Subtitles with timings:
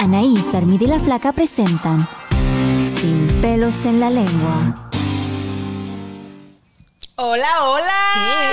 [0.00, 2.08] Anaís, Armida y la Flaca presentan
[2.82, 4.93] Sin pelos en la lengua.
[7.16, 7.92] Hola, hola.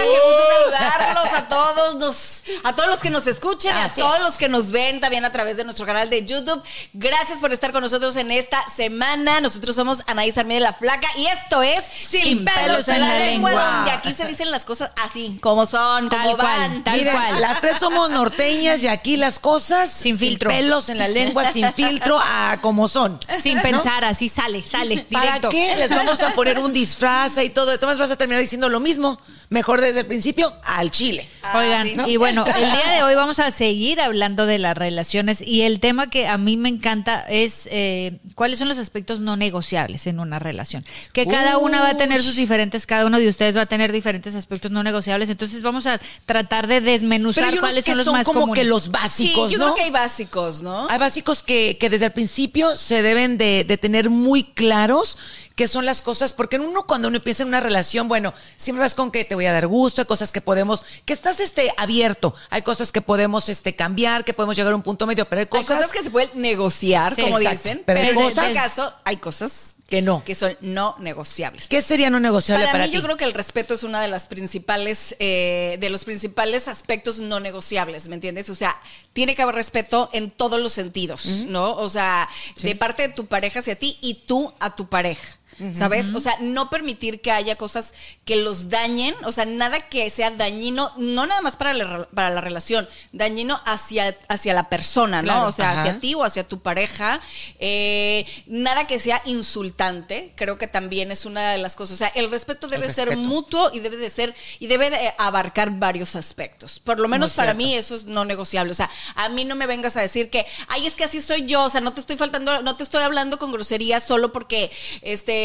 [0.03, 4.19] Qué gusto saludarlos a todos, nos- a todos los que nos escuchen, y a todos
[4.19, 6.61] los que nos ven también a través de nuestro canal de YouTube.
[6.93, 9.41] Gracias por estar con nosotros en esta semana.
[9.41, 13.91] Nosotros somos Anaís Armida la Flaca y esto es Sin, pelos en la lengua, donde
[13.91, 16.83] aquí se dicen las cosas así, como son, Tal como cual, van.
[16.83, 17.41] tal Miren, cual.
[17.41, 20.51] las tres somos norteñas y aquí las cosas Sin filtro.
[20.51, 23.19] pelos en la lengua, sin filtro, a como son.
[23.41, 23.63] Sin ¿No?
[23.63, 25.03] pensar, así sale, sale.
[25.11, 25.49] ¿Para directo.
[25.49, 27.65] qué les vamos a poner un disfraz y todo?
[27.65, 29.19] De todas vas a terminar diciendo lo mismo.
[29.49, 31.27] Mejor desde el principio al chile.
[31.53, 32.07] Oigan, sí, ¿no?
[32.07, 35.79] y bueno, el día de hoy vamos a seguir hablando de las relaciones y el
[35.79, 40.19] tema que a mí me encanta es eh, cuáles son los aspectos no negociables en
[40.19, 40.85] una relación.
[41.13, 43.91] Que cada una va a tener sus diferentes, cada uno de ustedes va a tener
[43.91, 48.13] diferentes aspectos no negociables, entonces vamos a tratar de desmenuzar cuáles que son los son
[48.15, 48.63] más como comunes.
[48.63, 49.63] que los Sí, básicos, yo ¿no?
[49.65, 50.87] creo que hay básicos, ¿no?
[50.89, 55.17] Hay básicos que, que desde el principio se deben de, de tener muy claros
[55.61, 58.95] qué son las cosas, porque uno cuando uno empieza en una relación, bueno, siempre vas
[58.95, 62.33] con que te voy a dar gusto, hay cosas que podemos, que estás este abierto,
[62.49, 65.43] hay cosas que podemos este cambiar, que podemos llegar a un punto medio, pero hay
[65.43, 67.59] Hay cosas, cosas que se pueden negociar, Sí, como exacto.
[67.59, 70.23] dicen, Pero en cosas- este caso hay cosas que no.
[70.25, 71.67] que son no negociables.
[71.67, 72.95] ¿Qué sería no negociable Para, para, mí, ti?
[72.95, 77.19] yo creo que el respeto es una de las principales, eh, de los principales aspectos
[77.19, 78.49] no negociables, ¿me entiendes?
[78.49, 78.81] O sea,
[79.13, 81.75] tiene que haber respeto en todos los sentidos, ¿no?
[81.75, 82.27] O sea,
[82.63, 85.37] de parte de tu pareja hacia ti y tú a tu pareja.
[85.73, 86.09] ¿Sabes?
[86.13, 87.93] O sea, no permitir que haya cosas
[88.25, 92.31] que los dañen, o sea, nada que sea dañino, no nada más para la, para
[92.31, 95.33] la relación, dañino hacia, hacia la persona, ¿no?
[95.33, 95.81] Claro, o sea, ajá.
[95.81, 97.21] hacia ti o hacia tu pareja,
[97.59, 101.93] eh, nada que sea insultante, creo que también es una de las cosas.
[101.93, 103.27] O sea, el respeto debe ser respeto.
[103.27, 106.79] mutuo y debe de ser, y debe de abarcar varios aspectos.
[106.79, 107.57] Por lo menos para cierto.
[107.57, 108.71] mí eso es no negociable.
[108.71, 111.45] O sea, a mí no me vengas a decir que, ay, es que así soy
[111.45, 114.71] yo, o sea, no te estoy faltando, no te estoy hablando con grosería solo porque,
[115.01, 115.40] este,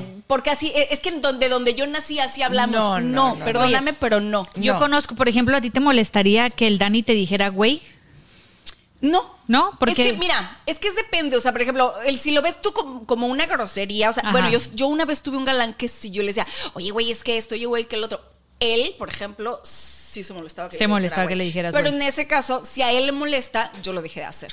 [0.00, 0.22] No.
[0.26, 2.76] porque así, es que en donde, donde yo nací así hablamos.
[2.76, 4.48] No, No, no, no, perdóname, pero no.
[4.56, 4.78] Yo No.
[4.78, 7.82] conozco, por ejemplo, a ti te molestaría que el Dani te dijera, güey,
[9.00, 9.36] No.
[9.48, 9.76] ¿No?
[9.78, 11.36] Porque- Es que, mira, es que es depende.
[11.36, 14.22] O sea, por ejemplo, el, si lo ves tú como, como una grosería, o sea,
[14.24, 14.32] Ajá.
[14.32, 17.12] bueno, yo, yo una vez tuve un galán que si yo le decía, oye, güey,
[17.12, 18.20] es que esto, oye, güey, que el otro.
[18.58, 22.02] Él, por ejemplo, sí se molestaba que Se molestaba dijera, que le dijeras, Pero en
[22.02, 24.52] ese caso, si a él le molesta, yo lo dejé de hacer.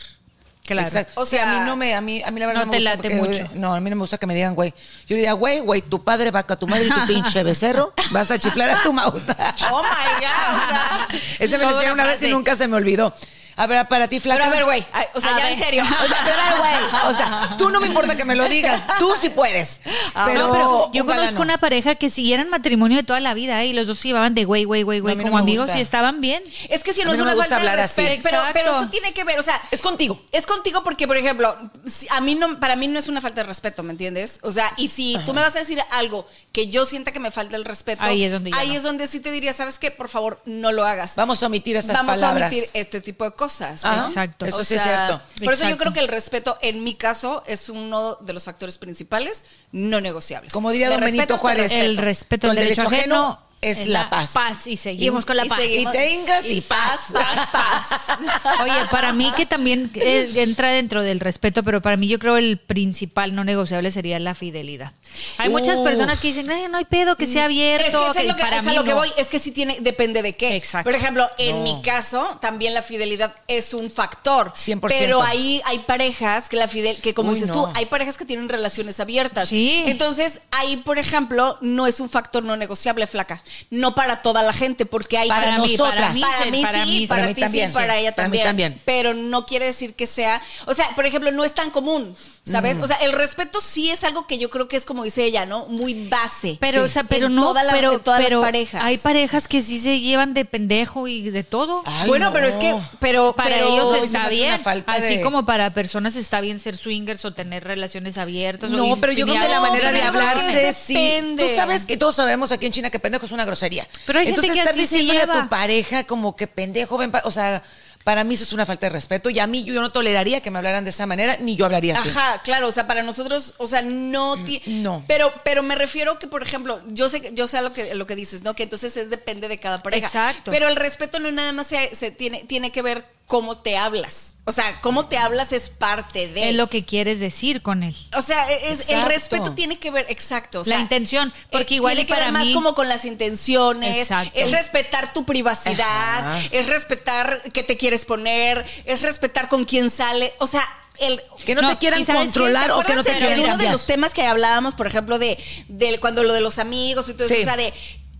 [0.63, 0.87] Claro.
[0.87, 1.13] Exacto.
[1.21, 2.83] O sea, a mí no me, a mí, a mí la verdad no me te
[2.83, 3.49] gusta late porque- mucho.
[3.55, 4.71] No, a mí no me gusta que me digan güey.
[4.71, 8.31] Yo le diría, güey, güey, tu padre vaca, tu madre y tu pinche becerro, vas
[8.31, 9.23] a chiflar a tu mouse.
[9.71, 11.15] Oh my God.
[11.39, 13.13] Ese me lo hicieron una vez y nunca se me olvidó.
[13.55, 14.43] A ver, para ti, flaca.
[14.49, 15.53] Pero a ver, güey, o sea, A ya ver.
[15.53, 15.83] en serio.
[16.03, 17.13] O sea, pero güey.
[17.13, 18.81] O sea, tú no me importa que me lo digas.
[18.99, 19.81] Tú sí puedes.
[20.15, 23.33] Ah, Pero, no, pero yo un conozco una pareja que siguieran matrimonio de toda la
[23.33, 23.67] vida ¿eh?
[23.67, 25.77] y los dos se llevaban de güey, güey, güey, güey no como me amigos gusta.
[25.79, 26.43] y estaban bien.
[26.69, 29.23] Es que si no es no una falta de respeto, pero, pero eso tiene que
[29.23, 30.21] ver, o sea, Es contigo.
[30.31, 31.55] Es contigo porque, por ejemplo,
[31.85, 34.39] si- a mí no, para mí no es una falta de respeto, ¿me entiendes?
[34.41, 37.31] O sea, y si tú me vas a decir algo que yo sienta que me
[37.31, 38.73] falta el respeto, Ahí es donde ahí no.
[38.75, 39.91] es donde sí te diría, ¿sabes qué?
[39.91, 41.15] Por favor, no lo hagas.
[41.15, 42.43] Vamos a omitir esas Vamos palabras.
[42.43, 43.42] a omitir este tipo de cosas.
[43.85, 43.95] Ajá.
[43.95, 44.07] ¿no?
[44.07, 44.45] Exacto.
[44.45, 45.21] Eso O sí es cierto.
[45.43, 48.77] Por eso yo creo que el respeto, en mi caso, es uno de los factores
[48.77, 50.51] principales no negociables.
[50.53, 51.63] Como diría Me don Benito Juárez.
[51.71, 51.85] respeto.
[51.85, 53.15] El respeto al derecho, derecho ajeno.
[53.15, 54.31] ajeno, es la paz.
[54.33, 55.59] Paz y seguimos Y- con la y paz.
[55.59, 56.99] seguimos- Y tengas y paz.
[57.13, 58.19] paz, paz.
[58.61, 62.37] Oye, para mí que también eh, entra dentro del respeto, pero para mí yo creo
[62.37, 64.93] el principal no negociable sería la fidelidad.
[65.37, 67.85] Hay muchas personas que dicen, "Ay, no hay pedo, que sea abierto.
[67.85, 68.95] Es que eso que es lo que, para es a mí lo que no".
[68.97, 70.55] voy, es que sí tiene, depende de qué.
[70.55, 70.89] Exacto.
[70.89, 71.63] Por ejemplo, en No.
[71.63, 74.53] mi caso, también la fidelidad es un factor.
[74.55, 74.81] 100%.
[74.99, 77.65] Pero ahí hay parejas que la fidel, que como Uy, dices no.
[77.65, 79.49] tú, hay parejas que tienen relaciones abiertas.
[79.49, 79.83] Sí.
[79.87, 83.41] Entonces, ahí, por ejemplo, no es un factor no negociable, flaca.
[83.69, 85.95] No para toda la gente, porque hay Para mí, nosotras.
[86.01, 87.07] para mí, para sí, mí para mí sí.
[87.07, 88.43] para, Para mí ti también, sí, para ella también.
[88.45, 88.81] también.
[88.85, 92.77] Pero no quiere decir que sea, o sea, por ejemplo, no es tan común, ¿sabes?
[92.79, 95.45] O sea, el respeto sí es algo que yo creo que es como dice ella,
[95.45, 95.65] ¿no?
[95.67, 96.57] Muy base.
[96.59, 96.85] Pero, Sí.
[96.85, 98.81] o sea, pero En no, toda la- pero, en todas las pero parejas.
[98.83, 101.83] hay parejas que sí se llevan de pendejo y de todo.
[101.85, 102.33] Ay, bueno, no.
[102.33, 106.41] pero es que, pero, para pero- ellos está bien, así de- como para personas está
[106.41, 108.71] bien ser swingers o tener relaciones abiertas.
[108.71, 110.97] o No, pero yo creo que la manera de hablarse, sí.
[111.37, 113.87] Tú sabes que todos sabemos aquí en China que pendejo es una grosería.
[114.05, 116.97] Pero hay gente Entonces que estar así se diciéndole a tu pareja como que pendejo,
[116.97, 117.63] ven pa- o sea,
[118.03, 120.51] para mí eso es una falta de respeto y a mí yo no toleraría que
[120.51, 122.09] me hablaran de esa manera, ni yo hablaría así.
[122.09, 125.03] Ajá, claro, o sea, para nosotros, o sea, no ti- no.
[125.07, 128.05] Pero pero me refiero que por ejemplo, yo sé yo sé a lo que lo
[128.05, 128.55] que dices, ¿no?
[128.55, 130.07] Que entonces es depende de cada pareja.
[130.07, 130.51] Exacto.
[130.51, 134.35] Pero el respeto no nada más se, se tiene tiene que ver cómo te hablas.
[134.45, 137.95] O sea, cómo te hablas es parte de Es lo que quieres decir con él.
[138.17, 140.61] O sea, es, el respeto tiene que ver, exacto.
[140.61, 142.89] o La intención, porque eh, igual tiene y que ver para más mí- como con
[142.89, 144.31] las intenciones, Exacto.
[144.35, 145.87] es respetar tu privacidad,
[146.35, 146.41] Ajá.
[146.51, 150.67] es respetar qué te quieres poner, es respetar con quién sale, o sea,
[150.99, 153.85] el Que no, No, te quieran controlar o que no te quieran uno de los
[153.87, 155.37] temas que hablábamos, por ejemplo, de,
[155.67, 157.73] de cuando lo de los amigos y todo eso, o sea, de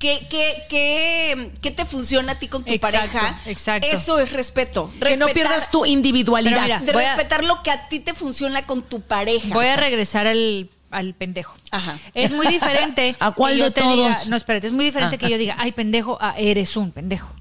[0.04, 3.40] ¿qué, qué, qué, qué te funciona a ti con tu Exacto, pareja?
[3.46, 3.88] exacto.
[3.90, 4.92] Eso es respeto.
[5.02, 6.62] Que no pierdas tu individualidad.
[6.62, 9.48] Mira, de a- respetar lo que a ti te funciona con tu pareja.
[9.54, 11.56] Voy a regresar al, al pendejo.
[11.72, 11.98] Ajá.
[12.14, 13.16] Es muy diferente.
[13.20, 14.28] ¿A cuál yo de te diga- todos?
[14.28, 15.20] no, espérate, es muy diferente Ah.
[15.20, 17.34] que yo diga, ay, pendejo, a eres un pendejo.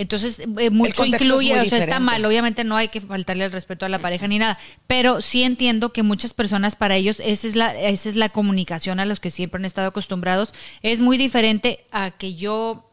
[0.00, 2.24] Entonces, eh, mucho incluye, o sea, está mal.
[2.24, 4.58] Obviamente no hay que faltarle el respeto a la pareja ni nada.
[4.86, 8.98] Pero sí entiendo que muchas personas, para ellos, esa es la, esa es la comunicación
[8.98, 10.54] a los que siempre han estado acostumbrados.
[10.80, 12.86] Es muy diferente a que yo.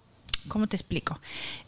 [0.50, 1.22] ¿Cómo te explico?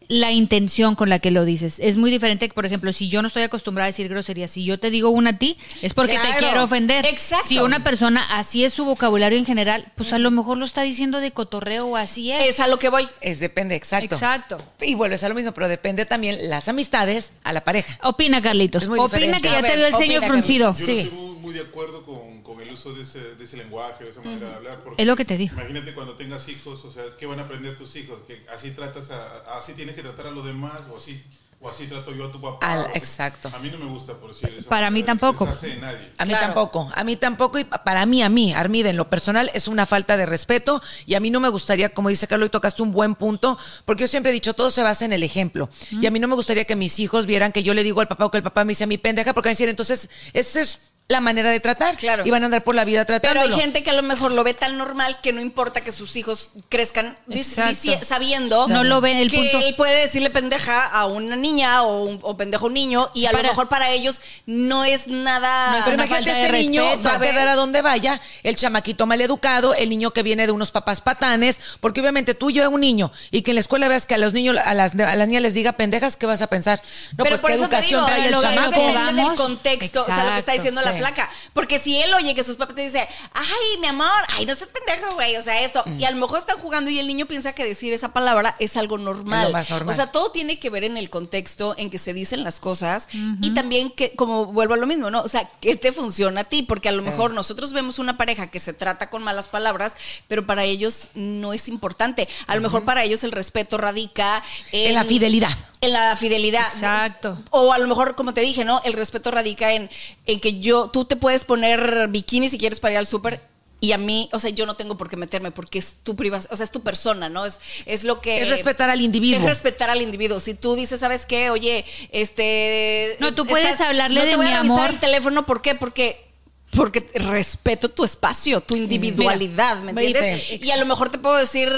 [0.09, 1.77] La intención con la que lo dices.
[1.79, 4.79] Es muy diferente, por ejemplo, si yo no estoy acostumbrada a decir groserías, si yo
[4.79, 7.05] te digo una a ti, es porque te quiero ofender.
[7.05, 7.45] Exacto.
[7.47, 10.81] Si una persona así es su vocabulario en general, pues a lo mejor lo está
[10.81, 12.43] diciendo de cotorreo o así es.
[12.43, 13.07] Es a lo que voy.
[13.21, 14.15] Es depende, exacto.
[14.15, 14.57] Exacto.
[14.81, 17.99] Y vuelves a lo mismo, pero depende también las amistades a la pareja.
[18.01, 18.85] Opina, Carlitos.
[18.87, 19.41] Opina diferente.
[19.43, 20.73] que ya te veo el ceño fruncido.
[20.73, 20.91] Yo Sí.
[20.95, 22.28] no estoy muy, de acuerdo con
[22.69, 24.79] el uso de ese, de ese lenguaje, de esa manera de hablar.
[24.83, 25.53] porque Es lo que te digo.
[25.55, 28.19] Imagínate cuando tengas hijos, o sea, ¿qué van a aprender tus hijos?
[28.27, 31.21] Que así tratas a, así tienes que tratar a los demás, o así,
[31.61, 32.71] o así trato yo a tu papá.
[32.71, 33.51] Al- exacto.
[33.53, 34.69] A mí no me gusta, por decir eso.
[34.69, 35.45] Para mí tampoco.
[35.45, 36.09] de nadie.
[36.17, 36.45] A mí Claro.
[36.45, 39.67] tampoco, a mí tampoco y pa- para mí, a mí, Armida, en lo personal es
[39.67, 42.81] una falta de respeto y a mí no me gustaría, como dice Carlos, y tocaste
[42.81, 46.05] un buen punto, porque yo siempre he dicho, todo se basa en el ejemplo y
[46.05, 48.23] a mí no me gustaría que mis hijos vieran que yo le digo al papá
[48.25, 50.61] o que el papá me dice a mi pendeja, porque van a decir, entonces, esa
[50.61, 50.79] es
[51.11, 52.23] la manera de tratar Claro.
[52.23, 53.55] y van a andar por la vida Pero tratándolo.
[53.55, 56.15] hay gente que a lo mejor lo ve tan normal que no importa que sus
[56.15, 58.05] hijos crezcan Exacto.
[58.05, 62.03] sabiendo No lo ven, el que punto- él puede decirle pendeja a una niña o,
[62.03, 65.07] un- o pendejo a un niño y a Para- lo mejor para ellos no es
[65.07, 65.71] nada.
[65.71, 69.73] No es Pero imagínate ese niño va a quedar a donde vaya, el chamaquito maleducado,
[69.73, 73.41] el niño que viene de unos papás patanes, porque obviamente tú llevas un niño y
[73.41, 75.55] que en la escuela veas que a los niños, a las, a las niñas les
[75.55, 76.79] diga pendejas, ¿qué vas a pensar?
[77.17, 78.79] No, pero pues por qué eso te educación digo, trae el lo que chamaco.
[78.87, 80.98] depende del contexto, o sea, lo que está Exacto, diciendo la sí.
[80.99, 81.29] Flaca.
[81.53, 84.69] Porque si él oye que sus papás te dicen, ay, mi amor, ay, no seas
[84.69, 85.83] pendejo, güey, o sea, esto.
[85.85, 85.99] Mm.
[85.99, 88.77] Y a lo mejor están jugando y el niño piensa que decir esa palabra es
[88.77, 89.47] algo normal.
[89.47, 89.93] Es lo más normal.
[89.93, 93.07] O sea, todo tiene que ver en el contexto en que se dicen las cosas
[93.41, 95.21] y también que, como vuelvo a lo mismo, ¿no?
[95.21, 96.63] O sea, ¿qué te funciona a ti?
[96.63, 99.93] Porque a lo mejor nosotros vemos una pareja que se trata con malas palabras,
[100.27, 102.27] pero para ellos no es importante.
[102.47, 105.55] A lo mejor para ellos el respeto radica En la fidelidad.
[105.81, 106.67] En la fidelidad.
[106.73, 107.41] Exacto.
[107.51, 108.81] O a lo mejor, como te dije, ¿no?
[108.83, 109.89] El respeto radica en,
[110.25, 113.41] en que yo, tú te puedes poner bikini si quieres para ir al súper.
[113.81, 116.51] Y a mí, o sea, yo no tengo por qué meterme porque es tu privacidad,
[116.51, 117.45] o sea, es tu persona, ¿no?
[117.45, 118.41] Es, es lo que...
[118.41, 119.39] Es respetar al individuo.
[119.39, 120.41] Es respetar al individuo.
[120.41, 121.49] Si tú dices, ¿sabes qué?
[121.49, 123.15] Oye, este...
[123.21, 124.89] No, tú puedes hablarle no de te voy mi a amor.
[124.89, 125.75] el teléfono, ¿por qué?
[125.75, 126.28] Porque...
[126.75, 130.51] Porque respeto tu espacio, tu individualidad, ¿me entiendes?
[130.61, 131.69] Y a lo mejor te puedo decir,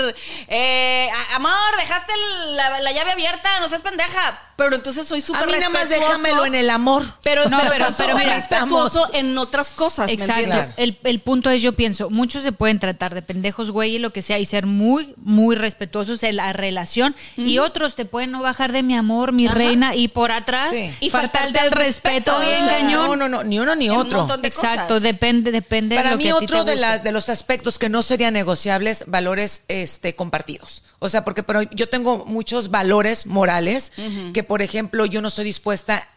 [0.47, 2.11] eh, amor, dejaste
[2.55, 4.50] la, la llave abierta, no seas pendeja.
[4.63, 7.03] Pero entonces soy súper A mí nada más respetuoso, déjamelo en el amor.
[7.23, 9.15] Pero, No, pero, pero- pero, pero mira, respetuoso vamos.
[9.17, 10.33] en otras cosas, ¿me Exacto.
[10.43, 10.73] entiendes?
[10.77, 14.13] El, el punto es, yo pienso, muchos se pueden tratar de pendejos, güey, y lo
[14.13, 17.15] que sea, y ser muy, muy respetuosos en la relación.
[17.37, 20.91] Y otros te pueden no bajar de mi amor, mi reina, y por atrás, Sí.
[20.99, 23.07] Y y faltar faltarte al respeto, respeto, o bien sea, cañón.
[23.07, 24.25] No, no, no, ni uno ni En otro.
[24.37, 25.03] de Exacto, cosas.
[25.03, 27.29] depende, depende de Para lo mí que a ti otro te de, la- de los
[27.29, 30.83] aspectos que no serían negociables, valores este, compartidos.
[30.99, 33.91] O sea, porque pero yo tengo muchos valores morales
[34.33, 36.09] que, por ejemplo, yo no estoy dispuesta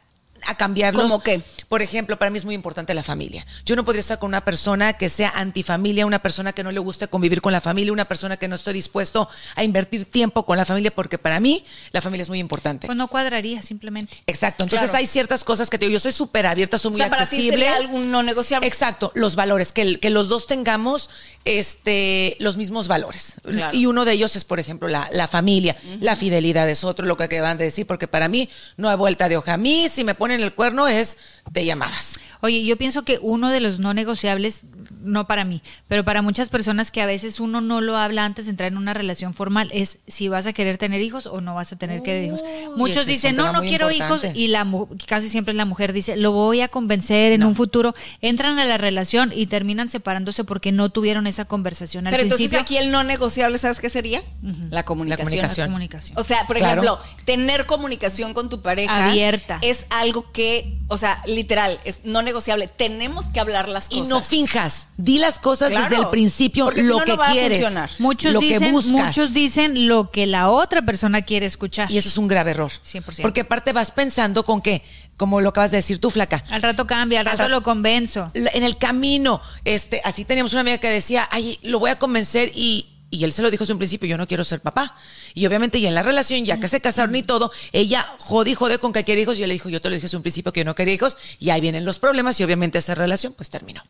[0.47, 1.05] a cambiarlos.
[1.05, 1.41] ¿Cómo qué?
[1.69, 3.47] Por ejemplo, para mí es muy importante la familia.
[3.65, 6.79] Yo no podría estar con una persona que sea antifamilia, una persona que no le
[6.81, 10.57] guste convivir con la familia, una persona que no estoy dispuesto a invertir tiempo con
[10.57, 12.87] la familia, porque para mí la familia es muy importante.
[12.87, 14.23] Pues no cuadraría, simplemente.
[14.27, 14.65] Exacto.
[14.65, 14.99] Entonces Claro.
[15.01, 17.27] hay ciertas cosas que te digo, yo soy súper abierta, soy O muy sea, para
[17.27, 17.59] ti accesible.
[17.59, 18.67] sería algo no negociable.
[18.67, 21.09] Exacto, los valores, que, los dos tengamos
[21.45, 23.35] este, los mismos valores.
[23.43, 23.77] Claro.
[23.77, 25.77] Y uno de ellos es, por ejemplo, la, la familia.
[26.01, 29.29] La fidelidad es otro, lo que acaban de decir, porque para mí no hay vuelta
[29.29, 29.55] de hoja.
[29.55, 31.19] A mí, si me ponen el cuerno, es
[31.53, 32.19] te llamabas.
[32.41, 34.63] Oye, yo pienso que uno de los no negociables,
[35.05, 38.47] no para mí, pero para muchas personas que a veces uno no lo habla antes
[38.47, 41.55] de entrar en una relación formal, es si vas a querer tener hijos o no
[41.55, 42.43] vas a tener que tener hijos.
[42.77, 44.29] Muchos dicen, no, no quiero importante.
[44.29, 47.45] hijos, y la mu- casi siempre es la mujer dice, lo voy a convencer en
[47.45, 47.95] un futuro.
[48.21, 52.51] Entran a la relación y terminan separándose porque no tuvieron esa conversación al Pero entonces
[52.51, 52.63] principio.
[52.63, 54.23] aquí el no negociable, ¿sabes qué sería?
[54.71, 55.27] La comunicación.
[55.27, 55.65] comunicación.
[55.67, 56.19] La comunicación.
[56.19, 56.83] O sea, por Claro.
[56.83, 59.59] ejemplo, tener comunicación con tu pareja Abierta.
[59.63, 62.69] es algo que, o sea, literal, es no negociable.
[62.69, 64.09] Tenemos que hablar las Y cosas.
[64.09, 64.89] no finjas.
[64.97, 67.59] Di las cosas Claro, desde el principio, lo no, que no va a quieres.
[67.59, 67.91] funcionar.
[67.99, 68.93] Muchos lo que dicen, buscas.
[68.93, 71.91] muchos dicen lo que la otra persona quiere escuchar.
[71.91, 72.71] Y eso es un grave error.
[72.71, 73.23] 100%.
[73.23, 74.83] Porque aparte vas pensando con que,
[75.17, 77.63] como lo acabas de decir tú, flaca, Al rato cambia, al Al rato ra- lo
[77.65, 78.31] convenzo.
[78.35, 82.53] en el camino, este, así teníamos una amiga que decía, ay, lo voy a convencer
[82.55, 84.95] y, y él se lo dijo desde un principio, yo no quiero ser papá.
[85.35, 88.55] Y obviamente ya en la relación, ya que se casaron y todo, ella jode y
[88.55, 90.23] jode con que quiere hijos y él le dijo, yo te lo dije desde un
[90.23, 93.33] principio que yo no quería hijos y ahí vienen los problemas y obviamente esa relación
[93.33, 93.83] pues terminó.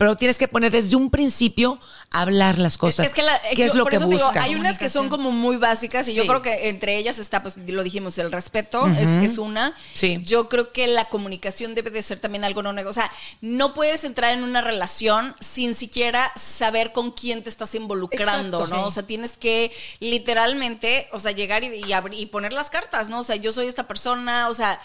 [0.00, 1.78] Pero tienes que poner desde un principio
[2.10, 3.06] a hablar las cosas.
[3.06, 5.30] Es que la- ¿Qué es lo por que eso digo, hay unas que son como
[5.30, 9.08] muy básicas y yo creo que entre ellas está, pues lo dijimos, el respeto es,
[9.10, 9.74] es una.
[9.92, 10.18] Sí.
[10.24, 12.90] Yo creo que la comunicación debe de ser también algo no negociable.
[12.90, 17.74] O sea, no puedes entrar en una relación sin siquiera saber con quién te estás
[17.74, 18.74] involucrando, Exacto.
[18.76, 18.82] ¿no?
[18.84, 18.88] Sí.
[18.88, 23.08] O sea, tienes que literalmente, o sea, llegar y, y abrir- y poner las cartas,
[23.10, 23.20] ¿no?
[23.20, 24.80] O sea, yo soy esta persona, o sea,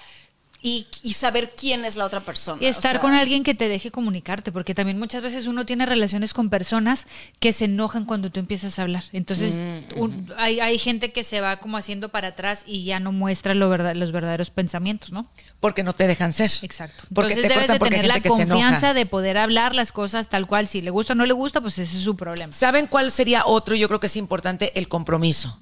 [0.68, 2.58] y, y saber quién es la otra persona.
[2.62, 5.64] Y estar o sea, con alguien que te deje comunicarte, porque también muchas veces uno
[5.66, 7.06] tiene relaciones con personas
[7.40, 9.04] que se enojan cuando tú empiezas a hablar.
[9.14, 13.00] Entonces, Mm, un- hay, hay gente que se va como haciendo para atrás y ya
[13.00, 15.30] no muestra lo verdad, los verdaderos pensamientos, ¿no?
[15.60, 16.52] Porque no te dejan ser.
[16.64, 17.04] Exacto.
[17.14, 18.62] Porque Entonces te debes cortan de porque hay tener la gente que se enoja.
[18.64, 20.68] confianza de poder hablar las cosas tal cual.
[20.68, 22.52] Si le gusta o no le gusta, pues ese es su problema.
[22.54, 23.76] ¿Saben cuál sería otro?
[23.76, 25.60] Yo creo que es importante el compromiso.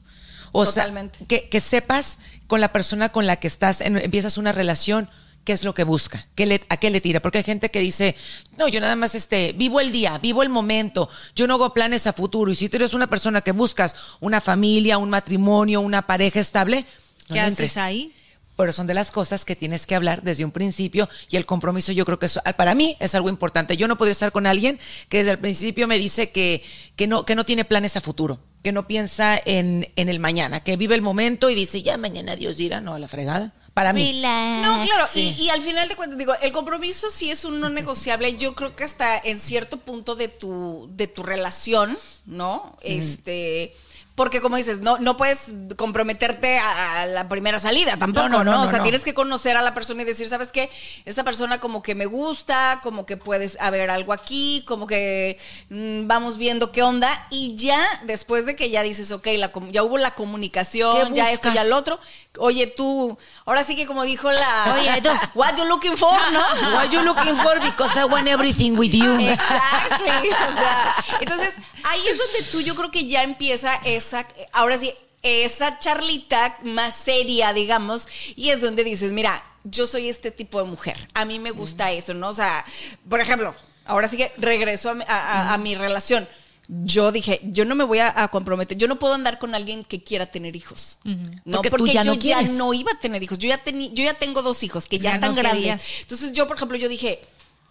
[0.54, 1.18] O Totalmente.
[1.18, 5.10] sea, que, que sepas con la persona con la que estás, en- empiezas una relación,
[5.44, 7.22] qué es lo que busca, qué le, a qué le tira.
[7.22, 8.16] Porque hay gente que dice,
[8.58, 12.08] no, yo nada más este, vivo el día, vivo el momento, yo no hago planes
[12.08, 12.50] a futuro.
[12.52, 16.86] Y si tú eres una persona que buscas una familia, un matrimonio, una pareja estable,
[17.28, 17.72] no ¿Qué le entres.
[17.72, 18.14] haces ahí?
[18.56, 21.92] Pero son de las cosas que tienes que hablar desde un principio y el compromiso
[21.92, 23.78] yo creo que eso, para mí es algo importante.
[23.78, 24.80] Yo no podría estar con alguien
[25.10, 26.64] que desde el principio me dice que,
[26.96, 30.64] que, no, que no tiene planes a futuro, que no piensa en, en el mañana,
[30.64, 33.54] que vive el momento y dice, ya mañana Dios dirá, no, a la fregada.
[33.74, 34.22] Para mí.
[34.22, 35.36] No, claro, Sí.
[35.40, 38.36] y, y al final de cuentas, digo, el compromiso sí es un no negociable.
[38.38, 42.78] Yo creo que hasta en cierto punto de tu, de tu relación, ¿no?
[42.84, 43.76] Este.
[44.15, 48.51] Porque como dices, no, no puedes comprometerte a, a la primera salida tampoco, No, ¿no?
[48.51, 50.70] no, no, o sea, tienes que conocer a la persona y decir, ¿sabes qué?
[51.05, 55.39] Esta persona como que me gusta, como que puedes haber algo aquí, como que
[55.70, 57.10] mm, vamos viendo qué onda.
[57.32, 61.32] Y ya después de que ya dices, ok, la, ya hubo la comunicación, ¿Qué ya
[61.32, 62.00] esto, ya lo otro.
[62.38, 64.75] Oye, tú, ahora sí que como dijo la...
[64.75, 65.10] Oye, tú.
[65.34, 66.39] What you looking for, ¿no?
[66.75, 67.60] What you looking for?
[67.60, 69.20] Because I want everything with you.
[69.20, 70.29] Exactly.
[70.29, 74.94] O sea, entonces, ahí es donde tú yo creo que ya empieza esa, ahora sí,
[75.22, 80.66] esa charlita más seria, digamos, y es donde dices, mira, yo soy este tipo de
[80.68, 82.30] mujer, a mí me gusta eso, ¿no?
[82.30, 82.66] O sea,
[83.10, 86.28] por ejemplo, ahora sí que regreso a, mi- a- a- a mi relación.
[86.70, 89.84] Yo dije, yo no me voy a, a comprometer, yo no puedo andar con alguien
[89.84, 91.00] que quiera tener hijos.
[91.04, 93.38] No, Porque porque, ya yo no ya no iba a tener hijos.
[93.38, 95.84] Yo ya yo ya tengo dos hijos que ya, Ya están no grandes.
[96.02, 97.22] Entonces yo, por ejemplo, yo dije,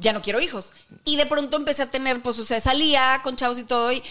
[0.02, 0.72] ya no quiero hijos.
[1.04, 3.90] Y de pronto empecé a tener, pues, o sea, salía con chavos y todo.
[3.92, 4.02] Y,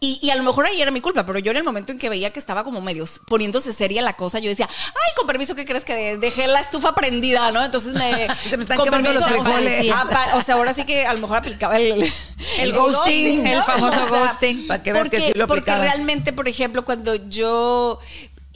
[0.00, 1.98] y, y a lo mejor ahí era mi culpa, pero yo en el momento en
[1.98, 5.54] que veía que estaba como medio poniéndose seria la cosa, yo decía, ay, con permiso,
[5.54, 7.64] ¿qué crees que de- dejé la estufa prendida, no?
[7.64, 8.28] Entonces me...
[8.50, 9.94] Se me están quemando los o sea, frijoles.
[10.34, 12.12] o sea, ahora sí que a lo mejor aplicaba el...
[12.58, 14.66] El ghosting, el famoso ghosting.
[14.66, 15.94] Para que veas que porque, sí lo porque aplicabas.
[15.94, 17.98] realmente, por ejemplo, cuando yo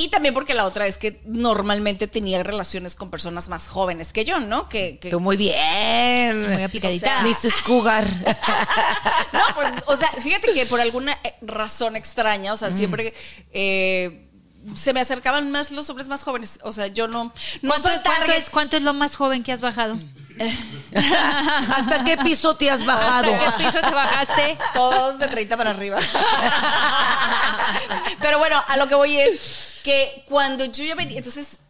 [0.00, 4.24] Y también porque la otra es que normalmente tenía relaciones con personas más jóvenes que
[4.24, 4.66] yo, ¿no?
[4.68, 6.52] Que, que- Tú muy bien.
[6.54, 7.22] Muy aplicadita.
[7.22, 7.60] Mrs.
[7.66, 8.06] Cougar.
[9.32, 13.12] No, pues, o sea, fíjate que por alguna razón extraña, o sea, siempre
[13.52, 14.29] eh,
[14.74, 16.58] se me acercaban más los hombres más jóvenes.
[16.62, 17.32] O sea, yo no, no
[17.70, 18.36] ¿Cuánto, soy cuánto target.
[18.38, 19.96] es, ¿Cuánto es lo más joven que has bajado?
[20.94, 23.32] ¿Hasta qué piso te has bajado?
[23.34, 24.58] ¿Hasta qué piso te bajaste?
[24.74, 25.98] Todos de 30 para arriba.
[28.20, 31.60] Pero bueno, a lo que voy es que cuando yo ya venía, entonces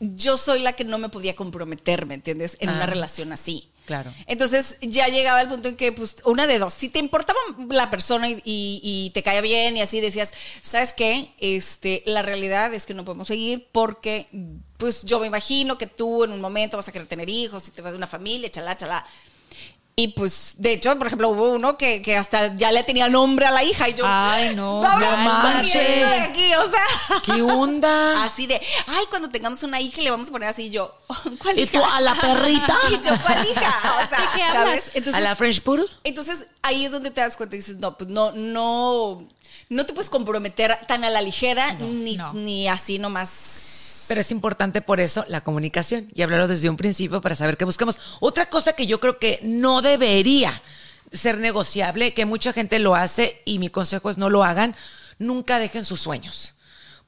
[0.00, 2.56] yo soy la que no me podía comprometer, ¿me entiendes?
[2.60, 2.86] En una Ah.
[2.86, 3.70] relación así.
[3.88, 4.12] Claro.
[4.26, 7.38] Entonces ya llegaba el punto en que, pues, una de dos, si te importaba
[7.70, 11.32] la persona y, te caía bien y así decías, ¿sabes qué?
[11.38, 14.28] Este, la realidad es que no podemos seguir porque,
[14.76, 17.70] pues, yo me imagino que tú en un momento vas a querer tener hijos y
[17.70, 19.06] te vas de una familia, chalá, chalá.
[20.00, 23.46] Y pues, de hecho, por ejemplo, hubo uno que, que hasta ya le tenía nombre
[23.46, 24.04] a la hija y yo.
[24.06, 25.72] Ay, no, ¡Vámonos no manches.
[25.74, 26.54] de aquí!
[26.54, 27.20] O sea.
[27.24, 28.22] ¿Qué onda?
[28.24, 30.94] Así de, ay, cuando tengamos una hija le vamos a poner así y yo,
[31.42, 31.72] ¿cuál ¿Y hija?
[31.72, 32.78] tú a la perrita?
[32.90, 33.74] Y yo, ¿cuál hija?
[34.04, 34.84] O sea, ¿De qué ¿sabes?
[34.94, 35.86] Entonces, ¿A la French Poodle?
[36.04, 39.26] entonces ahí es donde te das cuenta y dices, no, pues no, no,
[39.68, 42.32] no te puedes comprometer tan a la ligera ni, no.
[42.34, 43.64] ni así nomás.
[44.08, 47.64] Pero es importante por eso la comunicación y hablarlo desde un principio para saber qué
[47.64, 48.00] buscamos.
[48.20, 50.62] Otra cosa que yo creo que no debería
[51.12, 54.74] ser negociable, que mucha gente lo hace y mi consejo es no lo hagan,
[55.18, 56.54] nunca dejen sus sueños.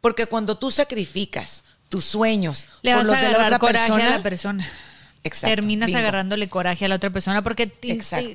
[0.01, 4.07] Porque cuando tú sacrificas tus sueños Le por vas los a de la otra persona,
[4.07, 4.69] a la persona.
[5.23, 5.99] Exacto, Terminas bingo.
[5.99, 7.71] agarrándole coraje a la otra persona porque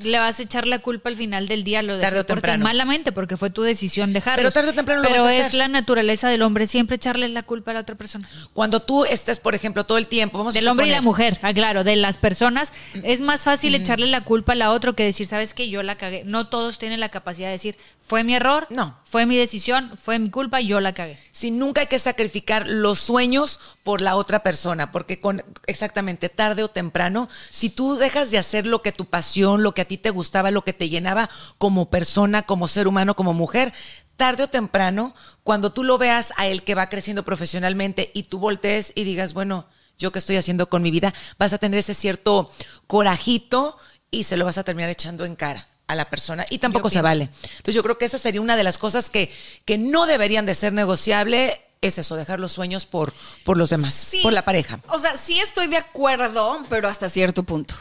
[0.04, 1.82] le vas a echar la culpa al final del día.
[1.82, 2.64] Lo Tarde dejé o temprano.
[2.64, 4.38] malamente porque fue tu decisión dejarlo.
[4.38, 5.56] Pero tarde o temprano lo Pero vas a es hacer.
[5.56, 8.30] la naturaleza del hombre siempre echarle la culpa a la otra persona.
[8.54, 11.40] Cuando tú estés, por ejemplo, todo el tiempo, vamos a Del hombre y la mujer,
[11.42, 12.72] ah, claro, de las personas.
[13.02, 15.96] Es más fácil echarle la culpa a la otra que decir, sabes que yo la
[15.98, 16.22] cagué.
[16.26, 17.78] No todos tienen la capacidad de decir,
[18.08, 18.96] fue mi error, No.
[19.16, 21.18] Fue mi decisión, fue mi culpa, yo la cagué.
[21.32, 26.64] si nunca hay que sacrificar los sueños por la otra persona, porque con exactamente tarde
[26.64, 29.98] o temprano, si tú dejas de hacer lo que tu pasión, lo que a ti
[29.98, 33.72] te gustaba, lo que te llenaba como persona, como ser humano, como mujer,
[34.18, 38.40] tarde o temprano, cuando tú lo veas a él que va creciendo profesionalmente y tú
[38.40, 39.66] voltees y digas, bueno,
[39.98, 42.52] yo qué estoy haciendo con mi vida, vas a tener ese cierto
[42.86, 43.78] corajito
[44.12, 47.02] y se lo vas a terminar echando en cara a la persona y tampoco se
[47.02, 47.30] vale.
[47.44, 49.32] Entonces yo creo que esa sería una de las cosas que,
[49.66, 53.14] que no deberían de ser negociable, es eso, dejar los sueños por,
[53.44, 54.20] por los demás, Sí.
[54.24, 54.80] por la pareja.
[54.88, 57.76] O sea, sí estoy de acuerdo, pero hasta cierto punto.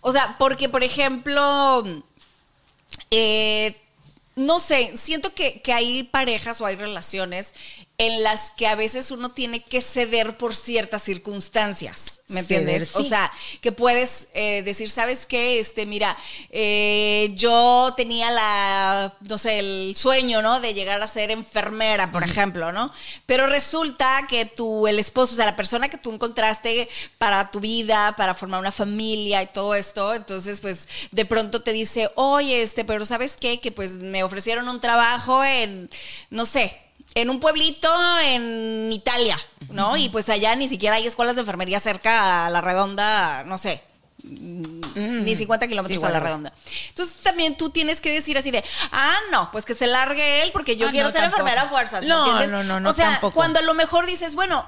[0.00, 1.84] O sea, porque, por ejemplo,
[3.10, 3.76] eh,
[4.36, 7.52] no sé, siento que, que hay parejas o hay relaciones
[7.98, 12.94] en las que a veces uno tiene que ceder por ciertas circunstancias, ¿me Ceder, entiendes?
[12.96, 15.58] O sea, que puedes eh, decir, ¿sabes qué?
[15.60, 16.14] Este, mira,
[16.50, 20.60] eh, yo tenía la, no sé, el sueño, ¿no?
[20.60, 22.92] De llegar a ser enfermera, por ejemplo, ¿no?
[23.24, 27.60] Pero resulta que tú, el esposo, o sea, la persona que tú encontraste para tu
[27.60, 32.62] vida, para formar una familia y todo esto, entonces, pues, de pronto te dice, oye,
[32.62, 33.58] este, pero ¿sabes qué?
[33.58, 35.88] Que pues me ofrecieron un trabajo en,
[36.28, 36.85] no sé,
[37.16, 39.36] en un pueblito en Italia,
[39.70, 39.96] ¿no?
[39.96, 43.82] Y pues allá ni siquiera hay escuelas de enfermería cerca a la redonda, no sé,
[44.22, 46.52] ni 50 kilómetros Sí, a la redonda.
[46.90, 50.50] Entonces también tú tienes que decir así de, ah, no, pues que se largue él
[50.52, 51.40] porque yo Ah, quiero no, ser tampoco.
[51.42, 52.02] enfermera a fuerzas.
[52.02, 53.34] ¿me No, no, no, no, O sea, tampoco.
[53.34, 54.66] cuando a lo mejor dices, bueno,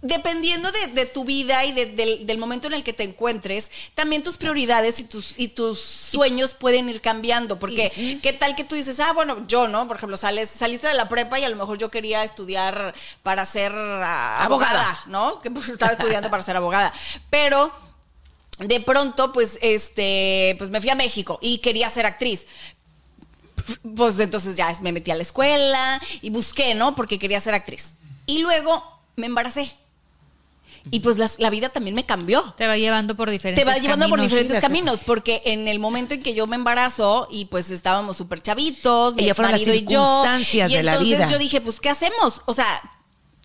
[0.00, 3.70] dependiendo de, de tu vida y de- del, del momento en el que te encuentres,
[3.94, 7.58] también tus prioridades y tus, y tus sueños pueden ir cambiando.
[7.58, 9.88] Porque, ¿qué tal que tú dices, ah, bueno, yo, ¿no?
[9.88, 13.44] Por ejemplo, sales, saliste de la prepa y a lo mejor yo quería estudiar para
[13.44, 14.80] ser ah, Abogada.
[14.82, 15.40] abogada, ¿no?
[15.40, 16.92] Que pues, estaba estudiando para ser abogada.
[17.30, 17.72] Pero
[18.60, 22.46] de pronto, pues, este, pues me fui a México y quería ser actriz.
[23.96, 26.94] Pues entonces ya me metí a la escuela y busqué, ¿no?
[26.94, 27.96] Porque quería ser actriz.
[28.26, 28.82] Y luego
[29.16, 29.74] me embaracé.
[30.90, 32.54] Y pues las- la vida también me cambió.
[32.56, 34.30] Te va llevando por diferentes Te va llevando por caminos.
[34.30, 38.16] diferentes sí, caminos, porque en el momento en que yo me embarazo y pues estábamos
[38.16, 41.26] súper chavitos, mi Ella fueron las marido y yo, circunstancias y de la entonces vida.
[41.28, 42.42] yo dije, pues, ¿qué hacemos?
[42.46, 42.82] O sea,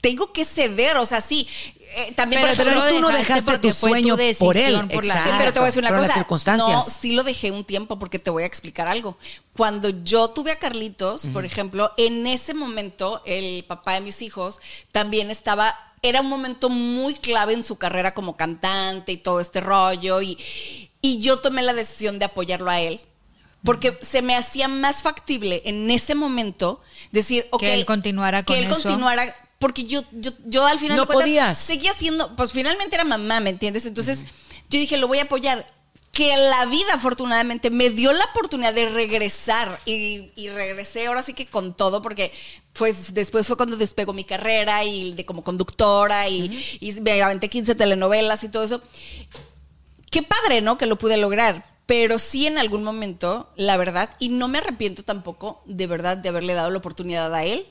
[0.02, 1.48] tengo que ceder, o sea, sí.
[1.96, 4.88] eh, también, Pero por ejemplo, tú no dejaste tu sueño por él.
[4.92, 6.08] por la- pero te voy a decir una cosa.
[6.08, 6.70] las circunstancias.
[6.72, 9.18] No, sí lo dejé un tiempo porque te voy a explicar algo.
[9.56, 14.60] Cuando yo tuve a Carlitos, por ejemplo, en ese momento el papá de mis hijos
[14.92, 19.62] también estaba era un momento muy clave en su carrera como cantante y todo este
[19.62, 20.38] rollo y,
[21.02, 23.02] y yo tomé la decisión de apoyarlo a él.
[23.64, 26.82] Porque se me hacía más factible en ese momento
[27.14, 28.76] decir, ok, él continuara con que él eso.
[28.76, 31.58] continuara, porque yo, yo, yo al final No de cuentas podías.
[31.60, 33.86] seguía siendo, pues finalmente era mamá, ¿me entiendes?
[33.86, 34.20] Entonces
[34.70, 35.66] yo dije, lo voy a apoyar.
[36.14, 41.34] Que la vida afortunadamente me dio la oportunidad de regresar y, y regresé ahora sí
[41.34, 42.32] que con todo porque
[42.72, 47.50] pues después fue cuando despegó mi carrera y de como conductora y, y me aventé
[47.50, 48.84] 15 telenovelas y todo eso.
[50.12, 50.78] Qué padre, ¿no?
[50.78, 51.66] Que lo pude lograr.
[51.88, 56.30] Pero sí en algún momento, la verdad, y no me arrepiento tampoco de verdad de
[56.30, 57.66] haberle dado la oportunidad a él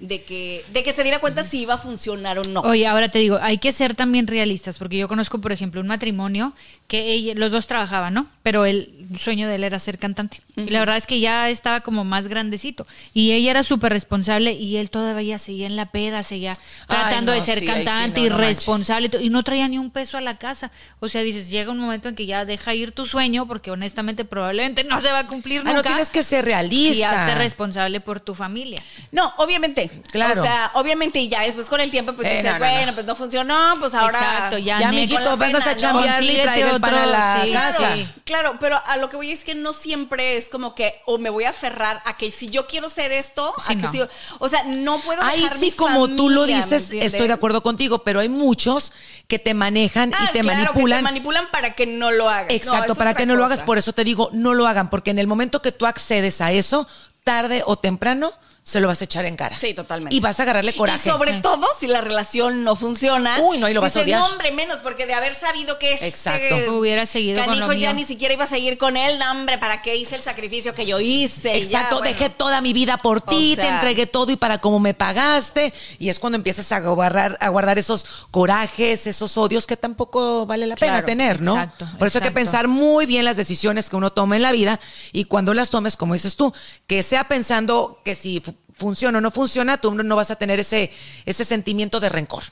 [0.00, 2.60] de que, de que se diera cuenta si iba a funcionar o no.
[2.60, 5.88] Oye, ahora te digo, hay que ser también realistas, porque yo conozco, por ejemplo, un
[5.88, 6.52] matrimonio
[6.86, 8.28] que los dos trabajaban, ¿no?
[8.48, 10.40] Pero el sueño de él era ser cantante.
[10.56, 12.86] Y la verdad es que ya estaba como más grandecito.
[13.12, 16.56] Y ella era súper responsable y él todavía seguía en la peda, seguía
[16.86, 19.76] tratando no, de ser sí, sí, cantante no, y responsable y y no traía ni
[19.76, 20.70] un peso a la casa.
[21.00, 24.24] O sea, dices, llega un momento en que ya deja ir tu sueño, porque honestamente
[24.24, 25.76] probablemente no se va a cumplir Ah, nunca.
[25.76, 27.10] no tienes que ser y realista.
[27.24, 28.82] hazte responsable por tu familia.
[29.12, 29.90] No, obviamente.
[30.10, 30.40] Claro.
[30.40, 32.72] O sea, obviamente, y ya después con el tiempo, pues Eh, dices, no, no, no.
[32.72, 34.18] bueno, pues no funcionó, pues ahora.
[34.18, 37.94] Exacto, ya, Ya, mijito, vengas a chambearle y traiga el pan a la sí, casa.
[37.96, 38.08] sí.
[38.40, 41.28] Claro, pero a lo que voy es que no siempre es como que o me
[41.28, 43.92] voy a aferrar a que si yo quiero ser esto, Sí, a que no.
[43.92, 44.00] si,
[44.38, 47.26] o sea, no puedo Ahí dejar sí, mi como tú lo familia, ¿me dices, estoy
[47.26, 48.92] de acuerdo contigo, pero hay muchos
[49.26, 50.98] que te manejan Ah, y te claro, manipulan.
[50.98, 52.50] Que te manipulan para que no lo hagas.
[52.50, 55.18] Exacto, para que no lo hagas, por eso te digo, no lo hagan, porque en
[55.18, 56.86] el momento que tú accedes a eso,
[57.24, 58.32] tarde o temprano,
[58.68, 59.56] se lo vas a echar en cara.
[59.56, 60.14] Sí, totalmente.
[60.14, 61.08] Y vas a agarrarle coraje.
[61.08, 63.40] Y sobre todo si la relación no funciona.
[63.40, 64.20] Uy, no, ahí lo vas a odiar.
[64.20, 66.76] No, hombre, menos, porque de haber sabido que este Exacto.
[66.78, 68.02] Hubiera seguido con lo canijo ya mío.
[68.02, 70.84] ni siquiera iba a seguir con él, no, hombre, ¿para qué hice el sacrificio que
[70.84, 71.56] yo hice?
[71.56, 72.10] Y ya, Exacto, bueno.
[72.12, 74.92] dejé toda mi vida por ti, O sea- te entregué todo y para cómo me
[74.92, 75.72] pagaste.
[75.98, 80.66] Y es cuando empiezas a guardar, a guardar esos corajes, esos odios que tampoco vale
[80.66, 81.54] la pena Claro, tener, ¿no?
[81.54, 84.52] exacto, por eso hay que pensar muy bien las decisiones que uno toma en la
[84.52, 84.78] vida
[85.12, 86.52] y cuando las tomes, como dices tú,
[86.86, 88.42] que sea pensando que si
[88.78, 90.90] funciona o no funciona, tú no vas a tener ese,
[91.26, 92.44] ese sentimiento de rencor.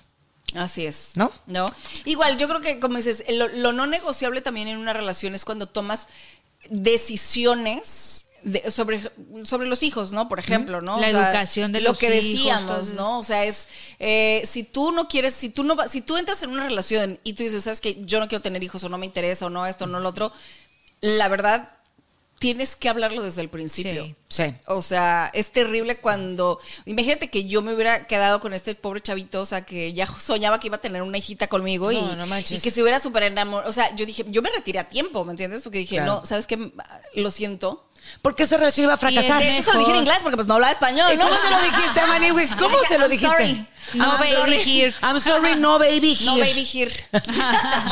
[0.55, 1.11] Así es.
[1.15, 1.33] ¿No?
[1.47, 1.73] No.
[2.05, 5.45] Igual, yo creo que, como dices, lo, lo no negociable también en una relación es
[5.45, 6.03] cuando tomas
[6.71, 9.11] decisiones de- sobre,
[9.45, 10.29] sobre los hijos, ¿no?
[10.29, 11.01] Por ejemplo, ¿no?
[11.01, 13.19] La educación de lo los que hijos, decíamos, ¿no?
[13.19, 13.67] O sea, es
[13.99, 17.33] eh, si tú no quieres, si tú no si tú entras en una relación y
[17.33, 19.67] tú dices, sabes que yo no quiero tener hijos o no me interesa o no
[19.67, 20.33] esto, no lo otro,
[21.01, 21.71] la verdad
[22.38, 24.05] tienes que hablarlo desde el principio.
[24.05, 24.16] Sí.
[24.29, 24.55] Sí.
[24.66, 26.59] O sea, es terrible cuando.
[26.85, 30.59] Imagínate que yo me hubiera quedado con este pobre chavito, o sea, que ya soñaba
[30.59, 33.70] que iba a tener una hijita conmigo y, No, que se hubiera súper enamorado.
[33.70, 35.62] O sea, yo dije, yo me retiré a tiempo, ¿me entiendes?
[35.62, 36.14] Porque dije, Claro.
[36.20, 36.72] no, ¿sabes qué?
[37.14, 37.85] Lo siento.
[38.22, 39.42] Porque esa relación iba a fracasar.
[39.42, 41.12] De hecho, se lo dije en inglés porque pues no hablaba español.
[41.12, 41.25] ¿Y ¿no?
[41.29, 42.55] ¿Cómo se lo dijiste, Maniwis?
[42.55, 43.37] ¿Cómo se lo "I'm dijiste?
[43.37, 43.68] sorry.
[43.94, 44.62] No I'm baby sorry.
[44.64, 44.94] here.
[45.03, 46.27] I'm sorry, no baby here.
[46.27, 46.90] No baby here.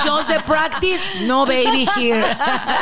[0.04, 2.24] Just the practice, no baby here.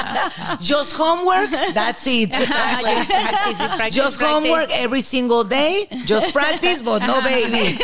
[0.61, 2.31] Just homework, that's it.
[2.33, 3.59] Just practice, practice,
[3.95, 4.23] Just practice.
[4.23, 7.79] homework every single day, just practice, but no baby.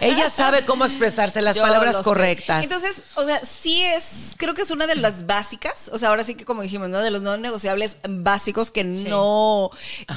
[0.00, 2.64] Ella sabe cómo expresarse las Yo palabras correctas.
[2.64, 6.24] Entonces, o sea, sí es, creo que es una de las básicas, o sea, ahora
[6.24, 7.00] sí que como dijimos, ¿no?
[7.00, 9.70] De los no negociables básicos que no...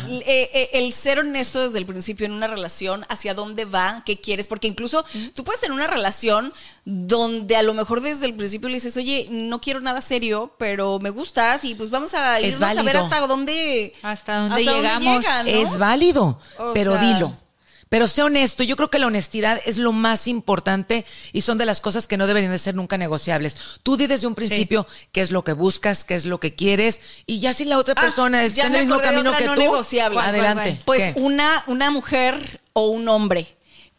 [0.09, 4.19] eh, eh, el ser honesto desde el principio en una relación, hacia dónde va, qué
[4.19, 6.53] quieres, porque incluso tú puedes tener una relación
[6.85, 10.99] donde a lo mejor desde el principio le dices, oye, no quiero nada serio, pero
[10.99, 13.03] me gustas y pues vamos a Es irnos válido.
[13.05, 13.93] hasta dónde...
[14.03, 15.03] Hasta dónde llegamos.
[15.21, 15.49] llega, ¿no?
[15.49, 17.37] Es válido, O pero sea- dilo.
[17.89, 21.65] Pero sé honesto, yo creo que la honestidad es lo más importante y son de
[21.65, 23.55] las cosas que no deberían de ser nunca negociables.
[23.81, 26.99] Tú di desde un principio qué es lo que buscas, qué es lo que quieres
[27.25, 29.53] y ya si la otra Ah, persona está ya en el mismo camino que no
[29.55, 30.15] tú, negociable.
[30.15, 30.81] ¿Cuál, cuál, adelante.
[30.83, 31.21] Pues ¿Qué?
[31.21, 33.55] una, una mujer o un hombre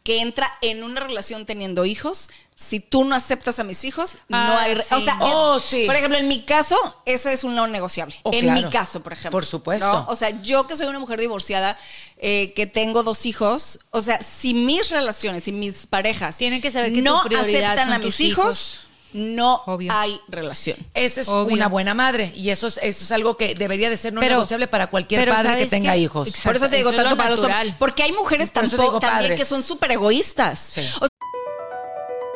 [0.08, 4.38] que entra en una relación teniendo hijos, si tú no aceptas a mis hijos, no
[4.38, 4.74] Ah, hay...
[4.76, 4.94] sí.
[4.94, 5.84] O sea, Oh, es- sí.
[5.84, 8.16] por ejemplo, en mi caso, eso es un no negociable.
[8.22, 8.58] Oh, en claro.
[8.62, 9.32] mi caso, por ejemplo.
[9.32, 9.86] Por supuesto.
[9.86, 10.06] ¿no?
[10.08, 11.78] O sea, yo que soy una mujer divorciada,
[12.16, 16.70] eh, que tengo dos hijos, o sea, si mis relaciones y mis parejas Tienen que
[16.70, 18.78] saber que no aceptan a mis hijos.
[19.12, 19.90] No Obvio.
[19.92, 20.76] hay relación.
[20.94, 21.54] Esa es Obvio.
[21.54, 24.34] una buena madre y eso es, eso es algo que debería de ser no Pero-
[24.34, 25.98] negociable para cualquier padre que ¿sabes tenga qué?
[25.98, 26.28] hijos.
[26.28, 26.48] Exacto.
[26.48, 27.74] Por eso te digo, tanto lo para los hombres.
[27.78, 29.38] Porque hay mujeres tampoco, digo también padres.
[29.40, 30.58] que son súper egoístas.
[30.58, 30.80] Sí.
[31.00, 31.06] O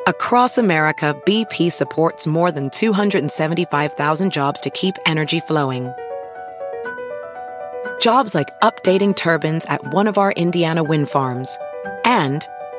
[0.06, 5.92] Across America, BP supports more than 275,000 jobs to keep energy flowing.
[8.00, 11.56] Jobs like updating turbines at one of our Indiana wind farms
[12.04, 12.44] and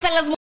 [0.00, 0.39] Sea, las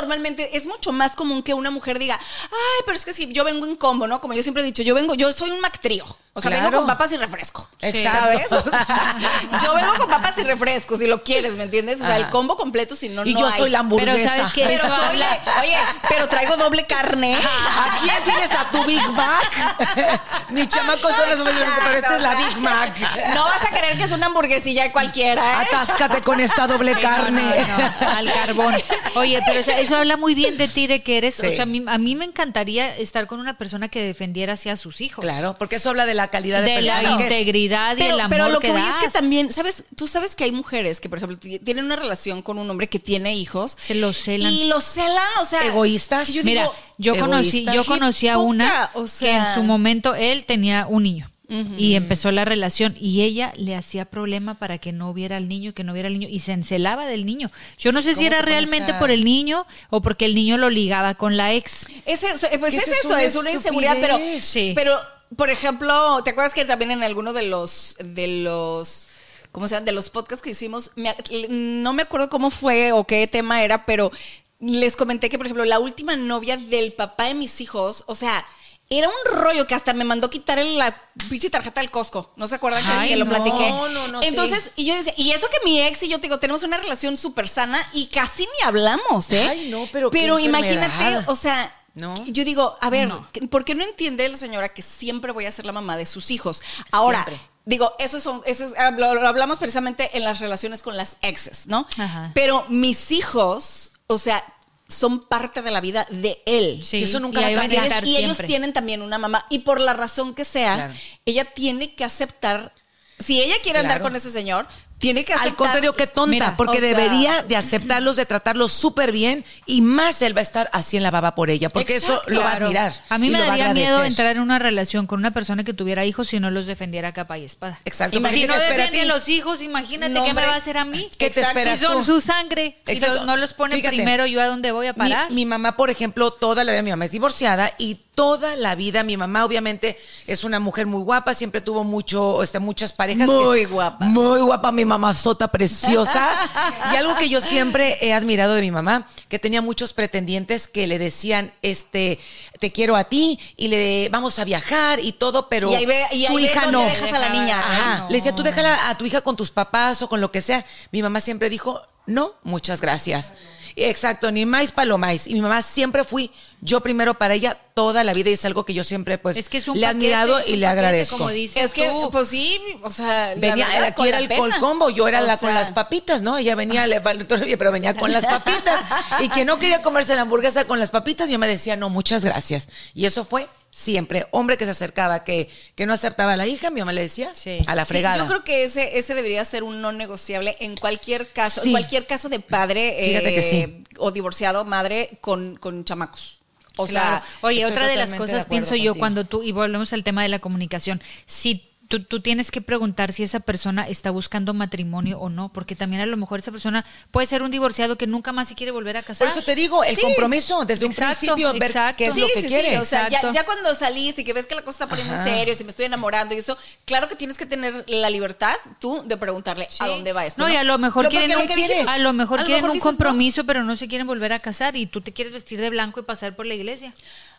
[0.00, 3.44] normalmente es mucho más común que una mujer diga, ay, pero es que si yo
[3.44, 4.20] vengo en combo, ¿no?
[4.20, 6.04] Como yo siempre he dicho, yo vengo, yo soy un mactrío.
[6.34, 6.78] O sea, vengo Claro.
[6.80, 7.66] con papas y refresco.
[7.80, 8.18] Exacto.
[8.20, 8.52] ¿Sabes?
[8.52, 9.18] O sea,
[9.64, 11.98] yo vengo con papas y refresco, si lo quieres, ¿me entiendes?
[12.00, 13.58] O sea, el combo completo, si no, Y no yo hay.
[13.58, 14.12] soy la hamburguesa.
[14.18, 14.64] Pero ¿sabes qué?
[14.66, 15.16] Pero soy
[15.62, 15.78] oye,
[16.10, 17.36] pero traigo doble carne.
[17.36, 20.20] ¿A quién tienes a tu Big Mac?
[20.50, 22.94] Mi chamaco son los números, pero esta es la Big Mac.
[23.34, 25.66] No vas a creer que es una hamburguesilla de cualquiera, ¿eh?
[25.72, 27.64] Atáscate con esta doble no, carne.
[27.66, 28.76] no, no, al carbón.
[29.14, 31.34] Oye, pero o sea, eso habla muy bien de ti, de que eres.
[31.36, 31.46] Sí.
[31.46, 34.68] O sea, a mí, a mí me encantaría estar con una persona que defendiera así
[34.68, 35.22] a sus hijos.
[35.24, 38.14] Claro, porque eso habla de la calidad de, De la persona que integridad y pero,
[38.14, 39.84] el amor pero lo que, que voy es que también, ¿sabes?
[39.96, 42.88] Tú sabes que hay mujeres que, por ejemplo, ti- tienen una relación con un hombre
[42.88, 43.76] que tiene hijos.
[43.80, 44.52] Se los celan.
[44.52, 45.64] Y los celan, o sea.
[45.66, 46.26] Egoístas.
[46.28, 49.48] que Yo Mira, digo, yo conocí, yo conocí a una o que sea.
[49.50, 51.28] en su momento él tenía un niño.
[51.48, 55.74] Y empezó la relación y ella le hacía problema para que no viera al niño,
[55.74, 57.52] que no viera al niño y se encelaba del niño.
[57.78, 60.70] Yo no sé si ¿Cómo era realmente por el niño o porque el niño lo
[60.70, 61.86] ligaba con la ex.
[62.04, 64.18] Es eso, pues es es eso, una es una inseguridad, pero.
[64.40, 64.72] Sí.
[64.74, 64.98] pero,
[65.36, 69.08] por ejemplo, ¿te acuerdas que también en alguno de los, de los,
[69.52, 69.84] ¿cómo se llama?
[69.84, 71.14] De los podcasts que hicimos, me
[71.48, 74.10] no me acuerdo cómo fue o qué tema era, pero
[74.58, 78.46] les comenté que, por ejemplo, la última novia del papá de mis hijos, o sea,
[78.88, 80.96] era un rollo que hasta me mandó quitar la
[81.28, 82.32] pinche tarjeta del Costco.
[82.36, 83.30] ¿No se acuerdan que- Ay, que lo no.
[83.32, 83.70] platiqué?
[83.70, 86.22] No, no, no, Entonces, y yo decía, y eso que mi ex y yo te
[86.28, 89.46] digo, tenemos una relación súper sana y casi ni hablamos, ¿eh?
[89.48, 92.14] Ay, no, pero qué Pero imagínate, o sea, No.
[92.26, 93.26] yo digo, a ver, No.
[93.50, 96.30] ¿por qué no entiende la señora que siempre voy a ser la mamá de sus
[96.30, 96.62] hijos?
[96.92, 97.44] Ahora, Siempre.
[97.64, 101.16] digo, eso son, eso es- ah, lo, lo hablamos precisamente en las relaciones con las
[101.22, 101.88] exes, ¿no?
[101.98, 102.30] Ajá.
[102.34, 104.44] Pero mis hijos, o sea,
[104.88, 106.82] son parte de la vida de él.
[106.84, 108.06] Sí, Y eso nunca va a cambiar.
[108.06, 109.46] Y ellos tienen también una mamá.
[109.50, 110.94] Y por la razón que sea, Claro.
[111.24, 112.72] ella tiene que aceptar.
[113.18, 115.50] Si ella quiere andar con ese señor, tiene que aceptar.
[115.50, 119.44] Al contrario, qué tonta, Mira, porque o sea- debería de aceptarlos, de tratarlos súper bien
[119.66, 122.22] y más él va a estar así en la baba por ella, porque Exacto.
[122.26, 122.66] eso lo va a Claro.
[122.66, 122.94] admirar.
[123.08, 125.64] A mí me lo va a daría miedo entrar en una relación con una persona
[125.64, 127.78] que tuviera hijos si no los defendiera a capa y espada.
[127.84, 128.16] Exacto.
[128.16, 130.56] Y porque si ¿qué no defiende a los hijos, imagínate No, qué me va a
[130.56, 131.08] hacer a mí.
[131.18, 131.58] ¿Qué te Exacto.
[131.58, 132.04] esperas Si son tú?
[132.04, 133.94] su sangre y los- no los pone Fíjate.
[133.96, 135.30] primero, ¿yo a dónde voy a Mi, parar?
[135.30, 139.02] mi mamá, por ejemplo, toda la vida, mi mamá es divorciada y toda la vida
[139.02, 143.26] mi mamá obviamente es una mujer muy guapa, siempre tuvo mucho, este, muchas parejas.
[143.28, 144.06] Muy que- guapa.
[144.06, 146.28] Muy guapa, mi mamá sota preciosa.
[146.92, 150.86] y algo que yo siempre he admirado de mi mamá, que tenía muchos pretendientes que
[150.86, 152.18] le decían, este,
[152.60, 156.06] te quiero a ti y le vamos a viajar y todo, pero Y ahí ve-
[156.12, 156.84] y ahí tu hija no.
[156.84, 157.58] dejas a la niña.
[157.58, 157.98] Ajá.
[157.98, 158.08] No.
[158.08, 160.64] Le decía, tú déjala a tu hija con tus papás o con lo que sea.
[160.92, 163.34] Mi mamá siempre dijo, no, muchas gracias.
[163.78, 165.26] Exacto, ni más palomáis.
[165.26, 166.30] Y mi mamá siempre fui
[166.62, 169.50] yo primero para ella toda la vida y es algo que yo siempre pues es
[169.50, 171.18] que es un le he admirado y le paquete, agradezco.
[171.18, 172.08] Como dices Es que, tú.
[172.10, 175.20] pues sí, o sea, la Venía, verdad, aquí con era la el colcombo, yo era
[175.20, 176.38] O la con las papitas, ¿no?
[176.38, 177.00] Ella venía, le
[177.58, 178.80] pero venía con las papitas.
[179.20, 182.24] Y quien no quería comerse la hamburguesa con las papitas, yo me decía, no, muchas
[182.24, 182.68] gracias.
[182.94, 184.26] Y eso fue siempre.
[184.30, 187.34] Hombre que se acercaba, que, que no aceptaba a la hija, mi mamá le decía,
[187.34, 187.58] Sí.
[187.66, 188.16] a la Sí, fregada.
[188.16, 191.68] yo creo que ese, ese debería ser un no negociable en cualquier caso, Sí.
[191.68, 196.40] en cualquier caso de padre Fíjate que eh, o divorciado, madre con, con chamacos.
[196.78, 197.06] O Claro.
[197.06, 198.94] sea, oye, otra de las de cosas pienso yo contigo.
[198.98, 203.12] cuando tú, y volvemos al tema de la comunicación, si tú, tú tienes que preguntar
[203.12, 206.84] si esa persona está buscando matrimonio o no, porque también a lo mejor esa persona
[207.10, 209.28] puede ser un divorciado que nunca más se quiere volver a Por casar.
[209.28, 210.02] eso te digo, el Sí.
[210.02, 211.96] compromiso, desde un principio, ver exacto.
[211.98, 212.70] qué es Sí, lo que sí, quieres.
[212.72, 215.24] sí, o sea, ya, cuando saliste y que ves que la cosa está poniendo en
[215.24, 219.02] serio, si me estoy enamorando y eso, claro que tienes que tener la libertad tú
[219.06, 220.42] de preguntarle a dónde va esto.
[220.42, 222.82] No, y a lo mejor quieren, un, lo dijimos, a lo mejor quieren un no.
[222.82, 226.00] compromiso, pero no se quieren volver a casar y tú te quieres vestir de blanco
[226.00, 226.92] y pasar por la iglesia.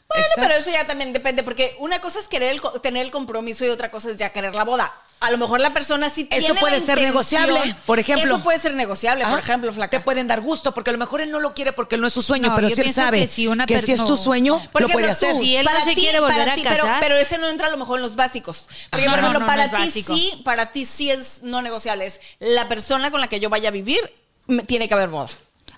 [0.09, 0.41] Bueno, Exacto.
[0.47, 3.67] pero eso ya también depende, porque una cosa es querer el tener el compromiso y
[3.67, 4.93] otra cosa es ya querer la boda.
[5.19, 8.23] A lo mejor la persona sí Eso tiene puede la ser negociable, por ejemplo.
[8.35, 9.97] Eso puede ser negociable, por ejemplo, flaca.
[9.97, 12.07] Te pueden dar gusto, porque a lo mejor él no lo quiere porque él no
[12.07, 13.99] es su sueño, No, pero yo si él sabe que si una que si es
[14.01, 14.15] tu no.
[14.15, 15.31] sueño, Por lo ejemplo, puede hacer.
[15.33, 16.99] tú, Si él no para se ti- quiere volver para a ti, pero- casar.
[17.01, 18.67] Pero, ese no entra a lo mejor en los básicos.
[18.91, 21.63] Porque, Ajá, por no, ejemplo, no, no para ti sí, para ti sí es no
[21.63, 22.05] negociable.
[22.05, 23.99] Es la persona con la que yo vaya a vivir,
[24.45, 25.29] me- tiene que haber boda.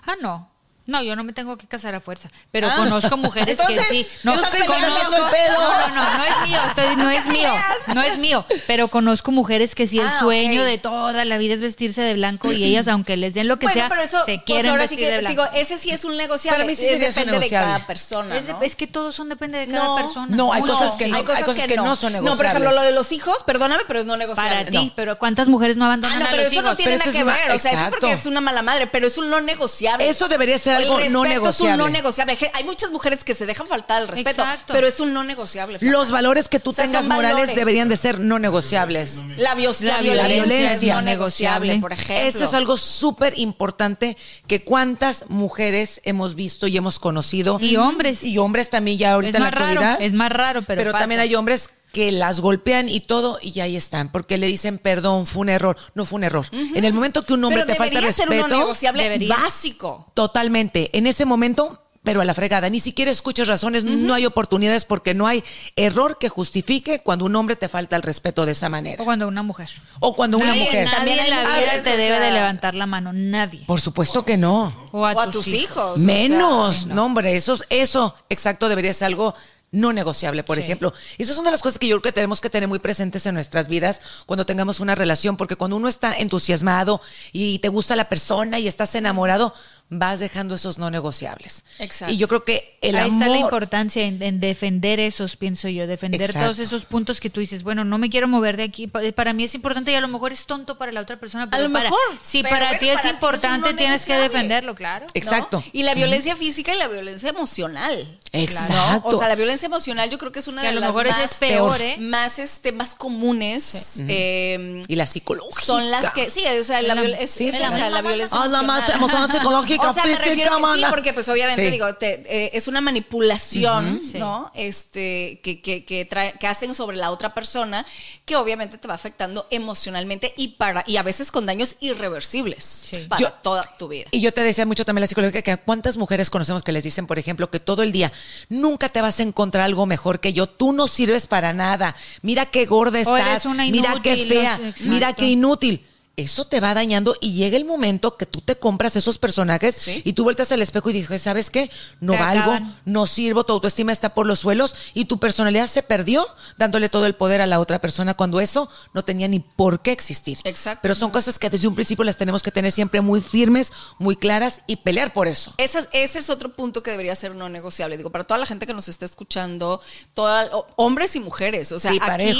[0.04, 0.49] Ah, no.
[0.90, 2.74] No, yo no me tengo que casar a fuerza, pero Ah.
[2.76, 4.06] conozco mujeres que sí.
[4.24, 5.52] No, yo estoy conozco- el pedo.
[5.60, 7.52] no, no, no, no es mío, estoy- no es mío,
[7.94, 11.54] no es mío, pero conozco mujeres que sí el Ah, sueño de toda la vida
[11.54, 14.18] es vestirse de blanco y ellas aunque les den lo que bueno, sea, pero eso,
[14.24, 15.42] se pues quieren ahora sí vestir que de blanco.
[15.44, 16.58] digo, ese sí es un negociable.
[16.58, 18.62] Para mí sí es depende de cada persona, es, de- ¿no?
[18.62, 20.26] es que todos son depende de cada No, persona.
[20.36, 22.74] no, hay cosas que no, hay cosas que no son No, por ejemplo, negociables.
[22.74, 24.50] lo de los hijos, perdóname, pero es no negociable.
[24.50, 24.92] para ti, No.
[24.96, 26.70] pero ¿cuántas mujeres no Ah, abandonan no, a pero los eso hijos?
[26.72, 27.50] no tiene nada que ver.
[27.52, 30.08] O sea, eso porque es una mala madre, pero es un no negociable.
[30.08, 31.76] Eso debería ser El algo no respeto Es un negociable.
[31.76, 32.38] no negociable.
[32.54, 34.72] Hay muchas mujeres que se dejan faltar el respeto, Exacto.
[34.72, 35.78] pero es un no negociable.
[35.80, 37.54] Los valores que tú O sea, tengas morales valores.
[37.54, 39.24] deberían de ser no negociables.
[39.36, 41.78] La, vios- la La violencia, violencia es no negociable, negociable.
[41.80, 42.28] por ejemplo.
[42.28, 44.16] Eso es algo súper importante
[44.46, 47.58] que cuántas mujeres hemos visto y hemos conocido.
[47.60, 48.22] Y hombres.
[48.24, 50.02] Y hombres también ya ahorita Es en la más raro, actualidad.
[50.02, 50.98] es más raro, pero pasa.
[51.02, 55.26] también hay hombres que las golpean y todo y ahí están, porque le dicen perdón,
[55.26, 55.76] fue un error.
[55.94, 56.46] No fue un error.
[56.52, 59.36] En el momento que un hombre pero te falta debería ser respeto, uno negociable debería.
[59.36, 60.06] básico.
[60.14, 60.96] totalmente.
[60.96, 62.70] En ese momento, pero a la fregada.
[62.70, 65.44] Ni siquiera escuchas razones, no hay oportunidades porque no hay
[65.76, 69.02] error que justifique cuando un hombre te falta el respeto de esa manera.
[69.02, 69.68] O cuando una mujer.
[70.00, 70.86] O cuando una mujer.
[70.86, 73.64] Nadie También en hay la vida mujeres, te o debe de levantar la mano, nadie.
[73.66, 74.88] Por supuesto que no.
[74.92, 75.92] O a, o a tus hijos.
[75.92, 77.04] o sea, Menos, no.
[77.04, 79.34] hombre, eso, eso exacto debería ser algo
[79.72, 80.92] no negociable, por ejemplo.
[81.18, 83.34] Esas son de las cosas que yo creo que tenemos que tener muy presentes en
[83.34, 87.00] nuestras vidas cuando tengamos una relación, porque cuando uno está entusiasmado
[87.32, 89.54] y te gusta la persona y estás enamorado,
[89.90, 91.64] vas dejando esos no negociables.
[91.80, 92.14] Exacto.
[92.14, 95.68] Y yo creo que el Ahí amor está la importancia en, en defender esos, pienso
[95.68, 96.46] yo, defender Exacto.
[96.46, 98.86] todos esos puntos que tú dices, bueno, no me quiero mover de aquí.
[98.86, 101.50] Pa- Para mí es importante y a lo mejor es tonto para la otra persona,
[101.50, 104.04] pero lo para, mejor, si pero para bueno, ti es para ti importante, no tienes
[104.06, 105.06] que defenderlo, claro.
[105.06, 105.12] ¿no?
[105.14, 105.62] Exacto.
[105.72, 108.18] Y la violencia física y la violencia emocional.
[108.32, 109.10] Exacto.
[109.10, 109.16] ¿no?
[109.16, 110.90] O sea, la violencia emocional yo creo que es una Que a de lo las
[110.90, 111.80] mejor más, es peor.
[111.80, 111.96] ¿eh?
[111.98, 113.96] más, este, más comunes.
[114.08, 115.60] eh, y la psicológica.
[115.62, 117.80] son las que, sí, o sea, la, La- es- sí, es sí, la, sí.
[117.90, 118.96] la violencia Ah, la más emocional.
[118.98, 121.70] emocional, psicológica, o sea, me refiero que sí, porque pues obviamente Sí.
[121.70, 124.18] digo, te- eh, es una manipulación, Sí.
[124.18, 124.50] ¿no?
[124.54, 127.86] Este, que, que, que, trae- que hacen sobre la otra persona,
[128.24, 133.20] que obviamente te va afectando emocionalmente y para, y a veces con daños irreversibles para
[133.22, 134.06] Yo- toda tu vida.
[134.10, 137.06] Y yo te decía mucho también la psicología que cuántas mujeres conocemos que les dicen,
[137.06, 138.12] por ejemplo, que todo el día
[138.48, 142.46] nunca te vas a encontrar algo mejor que yo, tú no sirves para nada, mira
[142.46, 145.86] qué gorda estás, mira qué fea, mira qué inútil.
[146.20, 150.02] Eso te va dañando y llega el momento que tú te compras esos personajes Sí.
[150.04, 151.70] y tú vueltas al espejo y dices, ¿sabes qué?
[152.00, 152.78] No Te valgo, acaban.
[152.84, 156.26] no sirvo, tu autoestima está por los suelos y tu personalidad se perdió
[156.58, 159.92] dándole todo el poder a la otra persona cuando eso no tenía ni por qué
[159.92, 160.38] existir.
[160.44, 160.80] Exacto.
[160.82, 164.16] Pero son cosas que desde un principio las tenemos que tener siempre muy firmes, muy
[164.16, 165.54] claras y pelear por eso.
[165.56, 167.96] Ese, ese es otro punto que debería ser no negociable.
[167.96, 169.80] Digo, para toda la gente que nos está escuchando,
[170.14, 171.72] toda, hombres y mujeres.
[171.72, 172.32] O sea, Sí, aquí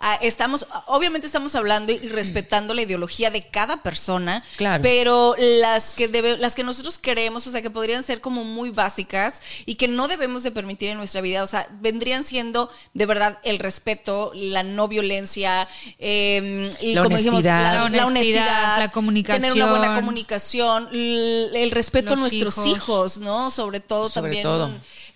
[0.00, 4.44] ah, estamos, obviamente estamos hablando y respetando la ideología de cada persona.
[4.56, 4.82] Claro.
[4.82, 8.70] Pero las que debe, las que nosotros queremos, o sea, que podrían ser como muy
[8.70, 11.42] básicas y que no debemos de permitir en nuestra vida.
[11.42, 17.16] O sea, vendrían siendo de verdad el respeto, la no violencia, eh, y La como
[17.16, 17.62] dijimos, honestidad.
[17.62, 19.40] la, La la honestidad, honestidad, la comunicación.
[19.42, 22.66] tener una buena comunicación, el respeto a nuestros hijos.
[22.76, 23.50] hijos, ¿no?
[23.50, 24.42] Sobre todo Sobre también.
[24.44, 24.70] todo.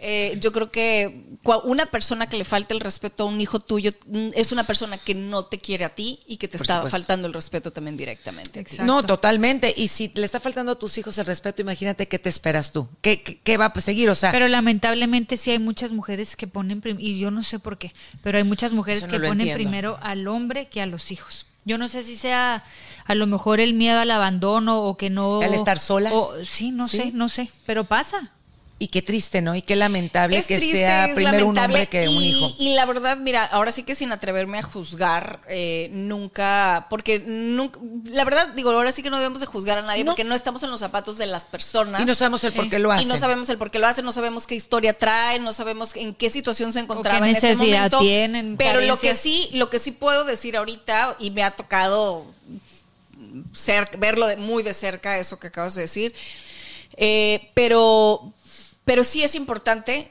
[0.05, 3.93] Eh, yo creo que una persona que le falta el respeto a un hijo tuyo
[4.07, 6.75] mm, es una persona que no te quiere a ti y que te Por está
[6.77, 6.97] supuesto.
[6.99, 8.61] faltando el respeto también directamente.
[8.61, 8.85] Exacto.
[8.85, 9.73] No, totalmente.
[9.77, 12.89] Y si le está faltando a tus hijos el respeto, imagínate qué te esperas tú.
[13.01, 14.11] ¿Qué, qué, qué va a seguir?
[14.11, 17.79] O sea, Pero lamentablemente sí hay muchas mujeres que ponen, y yo no sé por
[17.79, 19.55] qué, pero hay muchas mujeres no que ponen entiendo.
[19.57, 21.47] primero al hombre que a los hijos.
[21.65, 22.65] Yo no sé si sea
[23.05, 25.43] a lo mejor el miedo al abandono o que no...
[25.43, 26.13] ¿Al estar solas?
[26.13, 26.97] o- sí, no Sí.
[26.97, 28.33] sé, no sé, pero pasa.
[28.83, 29.55] Y qué triste, ¿no?
[29.55, 32.55] Y qué lamentable Es que triste, sea es primero un lamentable hombre que un hijo.
[32.59, 37.79] Y la verdad, mira, ahora sí que sin atreverme a juzgar, eh, nunca, porque nunca,
[38.07, 40.13] la verdad, digo, ahora sí que no debemos de juzgar a nadie No.
[40.13, 42.03] porque no estamos en los zapatos de las personas.
[42.03, 43.07] Y no sabemos el por qué lo hacen.
[43.07, 45.95] Y no sabemos el por qué lo hacen, no sabemos qué historia trae, no sabemos
[45.95, 48.01] en qué situación se encontraba en ese necesidad momento.
[48.01, 52.27] tienen, pero lo que sí, lo que sí puedo decir ahorita, y me ha tocado
[53.99, 56.15] verlo de- muy de cerca, eso que acabas de decir,
[56.97, 58.33] eh, pero,
[58.85, 60.11] pero sí es importante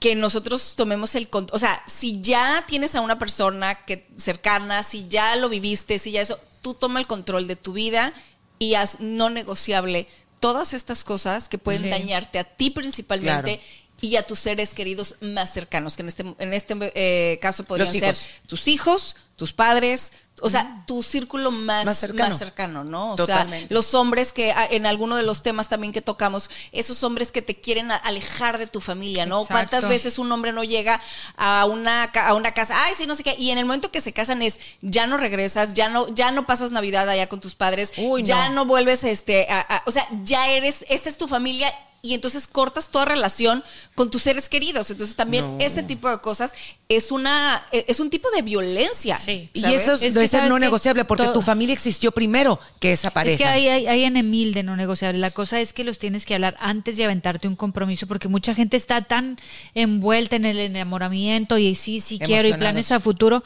[0.00, 1.56] que nosotros tomemos el control.
[1.56, 6.10] O sea, si ya tienes a una persona que cercana, si ya lo viviste, si
[6.12, 8.12] ya eso, tú toma el control de tu vida
[8.58, 10.08] y haz no negociable
[10.40, 11.90] todas estas cosas que pueden Sí.
[11.90, 13.58] dañarte a ti principalmente.
[13.58, 13.72] Claro.
[14.00, 17.92] Y a tus seres queridos más cercanos, que en este, en este eh, caso podrían
[17.92, 18.16] ser
[18.48, 20.10] tus hijos, tus padres,
[20.42, 22.28] o sea, tu círculo más, Más cercano.
[22.30, 23.12] más cercano, ¿no?
[23.12, 23.68] O Totalmente.
[23.68, 27.32] sea, los hombres que ah, en alguno de los temas también que tocamos, esos hombres
[27.32, 29.42] que te quieren alejar de tu familia, ¿no?
[29.42, 29.54] Exacto.
[29.54, 31.00] ¿Cuántas veces un hombre no llega
[31.36, 34.00] a una, a una casa, ay, sí, no sé qué, y en el momento que
[34.00, 37.54] se casan es, ya no regresas, ya no, ya no pasas Navidad allá con tus
[37.54, 38.56] padres, Uy, ya no.
[38.56, 41.72] no vuelves, este, a- a- o sea, ya eres, esta es tu familia.
[42.04, 43.62] Y entonces cortas toda relación
[43.94, 44.90] con tus seres queridos.
[44.90, 46.52] Entonces también este tipo de cosas
[46.88, 49.16] es una es un tipo de violencia.
[49.16, 49.48] Sí.
[49.52, 49.82] Y ¿sabes?
[49.82, 53.34] eso Es que ser no negociable porque tu familia existió primero que esa pareja.
[53.34, 55.18] Es que hay, hay, hay en mil de no negociable.
[55.18, 58.54] La cosa es que los tienes que hablar antes de aventarte un compromiso, porque mucha
[58.54, 59.38] gente está tan
[59.74, 63.42] envuelta en el enamoramiento y sí, sí quiero y planes a futuro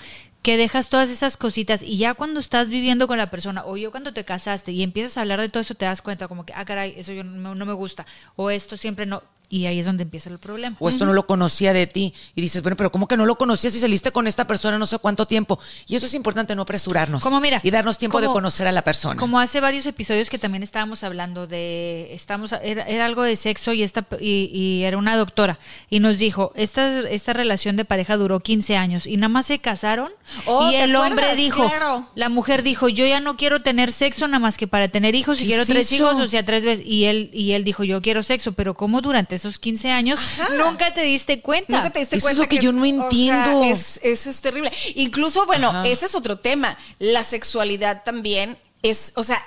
[0.46, 3.90] que dejas todas esas cositas y ya cuando estás viviendo con la persona o yo
[3.90, 6.53] cuando te casaste y empiezas a hablar de todo eso te das cuenta como que,
[6.55, 9.25] ah, caray, eso yo no, no me gusta o esto siempre no.
[9.48, 10.76] Y ahí es donde empieza el problema.
[10.80, 13.37] o esto no lo conocía de ti y dices, bueno, pero ¿cómo que no lo
[13.37, 15.59] conocías si saliste con esta persona no sé cuánto tiempo?
[15.87, 17.22] Y eso es importante, no apresurarnos.
[17.22, 19.18] Como mira, y darnos tiempo de conocer a la persona.
[19.18, 23.72] Como hace varios episodios que también estábamos hablando de, estamos, era, era algo de sexo
[23.72, 25.59] y esta y, y era una doctora
[25.90, 29.59] y nos dijo, esta, esta relación de pareja duró 15 años y nada más se
[29.59, 30.11] casaron
[30.47, 32.09] Oh, y ¿te el hombre dijo, Claro.
[32.16, 35.38] la mujer dijo, yo ya no quiero tener sexo nada más que para tener hijos
[35.38, 35.94] y ¿Qué quiero es tres eso?
[35.94, 39.01] hijos, o sea, tres veces y él y él dijo, yo quiero sexo, pero como
[39.03, 40.18] durante esos 15 años
[40.57, 41.72] nunca te diste cuenta.
[41.76, 43.64] Nunca te diste Eso es cuenta lo que yo no o sea, entiendo.
[43.64, 44.72] es, eso es terrible.
[44.95, 45.87] Incluso, bueno, Ajá.
[45.87, 46.76] ese es otro tema.
[46.99, 49.43] La sexualidad también es, o sea,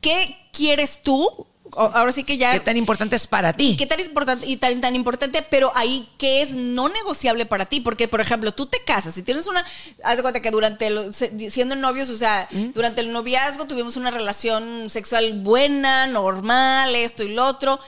[0.00, 1.46] ¿qué quieres tú?
[1.72, 2.50] O- Ahora sí que ya.
[2.52, 3.76] ¿Qué tan importante es para ti?
[3.76, 5.40] ¿Qué tan importante y tan, tan importante?
[5.48, 7.80] Pero ahí, ¿qué es no negociable para ti?
[7.80, 9.64] Porque, por ejemplo, tú te casas y tienes una.
[10.02, 10.88] Haz de cuenta que durante.
[10.88, 12.72] el- siendo novios, o sea, ¿Mm?
[12.74, 17.78] durante el noviazgo tuvimos una relación sexual buena, normal, esto y lo otro.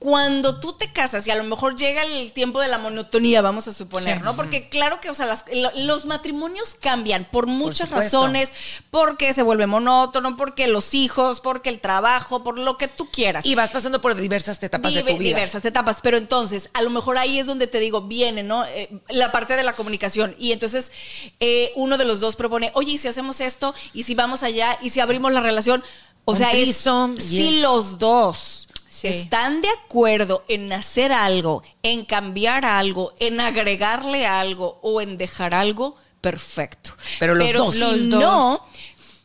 [0.00, 3.68] Cuando tú te casas y a lo mejor llega el tiempo de la monotonía, vamos
[3.68, 4.24] a suponer, Sí.
[4.24, 4.34] ¿no?
[4.34, 8.50] Porque claro que, o sea, las- lo- los matrimonios cambian por muchas razones,
[8.90, 13.44] porque se vuelve monótono, porque los hijos, porque el trabajo, por lo que tú quieras
[13.44, 15.18] Y vas pasando por diversas etapas de tu vida.
[15.36, 18.64] Diversas etapas, pero entonces, a lo mejor ahí es donde te digo, viene, ¿no?
[18.64, 20.34] Eh, la parte de la comunicación.
[20.38, 20.92] Y entonces,
[21.40, 23.74] eh, uno de los dos propone, oye, ¿y si hacemos esto?
[23.92, 24.78] ¿Y si vamos allá?
[24.80, 25.84] ¿Y si abrimos la relación?
[26.24, 26.76] O sea, es,
[27.18, 27.62] si yes.
[27.62, 28.59] los dos
[29.00, 29.08] Sí.
[29.08, 35.54] están de acuerdo en hacer algo, en cambiar algo, en agregarle algo o en dejar
[35.54, 36.90] algo, perfecto.
[37.18, 37.74] Pero los dos.
[37.74, 38.20] si Los dos.
[38.20, 38.66] no,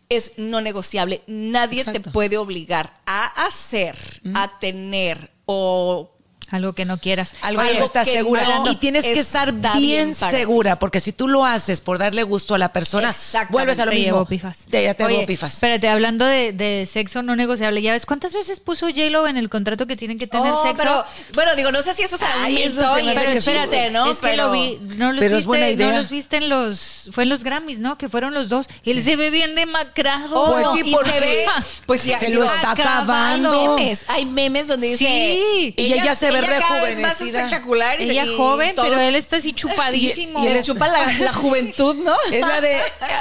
[0.07, 1.23] es no negociable.
[1.27, 6.14] Nadie te puede obligar a hacer, a tener o
[6.51, 7.33] Algo que no quieras.
[7.41, 8.43] Algo que estás que segura.
[8.59, 12.53] no y tienes que estar bien, segura, porque si tú lo haces por darle gusto
[12.55, 13.15] a la persona,
[13.49, 14.13] vuelves a lo te mismo.
[14.13, 14.59] llevó pifas.
[14.69, 15.55] Te, ya te Oye, llevó pifas.
[15.55, 19.49] Espérate, hablando de, de sexo no negociable, ¿ya ves cuántas veces puso J-Lo en el
[19.49, 20.77] contrato que tienen que tener Oh, sexo?
[20.77, 24.11] pero bueno, digo, no sé si eso es Ay, eso Pero espérate, ¿no?
[24.11, 25.91] es que Pero- lo vi, no los pero es viste, buena idea.
[25.91, 27.97] no los viste en los, fue en los Grammys, ¿no?
[27.97, 28.67] Que fueron los dos.
[28.83, 30.35] Y él se ve bien demacrado.
[30.35, 31.45] Oh, Pues sí, y porque se ve,
[31.87, 33.75] pues se lo está acabando.
[33.77, 35.73] memes, hay memes donde dice Sí.
[35.77, 37.39] Y ella se ve cada vez más rejuvenecida.
[37.45, 40.43] espectacular y Ella y joven, pero él está así chupadísimo.
[40.43, 42.15] y, y le chupa la, la juventud, ¿no?
[42.31, 42.79] Es la de.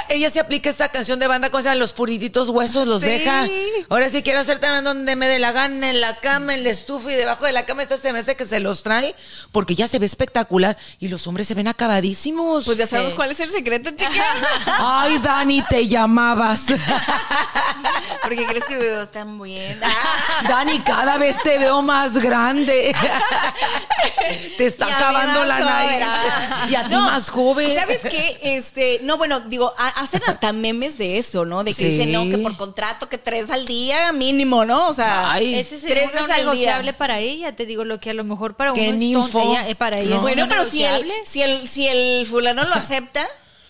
[0.09, 3.09] Ella se aplica esta canción de banda, cosa los purititos huesos los Sí.
[3.09, 3.47] deja.
[3.89, 6.69] Ahora sí quiero hacer también donde me dé la gana, en la cama, en la
[6.69, 7.83] estufa y debajo de la cama.
[7.83, 9.15] Esta se me hace que se los trae
[9.51, 12.65] porque ya se ve espectacular y los hombres se ven acabadísimos.
[12.65, 13.15] Pues ya sabemos Sí.
[13.17, 14.09] cuál es el secreto, chica.
[14.79, 16.63] Ay, Dani, te llamabas.
[18.21, 19.79] Porque crees que me veo tan bien.
[20.47, 22.95] Dani, cada vez te veo más grande.
[24.57, 25.91] Te está acabando la nariz.
[25.91, 26.71] joven.
[26.71, 27.75] Y a ti No, más joven.
[27.75, 28.39] ¿Sabes qué?
[28.41, 31.63] Este, no, bueno, digo, ha- hacen hasta memes de eso, ¿no?
[31.63, 31.89] De que Sí.
[31.89, 34.87] dicen, no, que por contrato que tres al día mínimo, ¿no?
[34.87, 35.55] O sea, Ay.
[35.55, 36.37] Ese sería tres día.
[36.37, 39.67] negociable para ella, te digo lo que a lo mejor para uno es tonto, ella-
[39.69, 40.15] eh, para ella No.
[40.17, 43.25] es Bueno, no pero si el, si el, si el fulano lo acepta,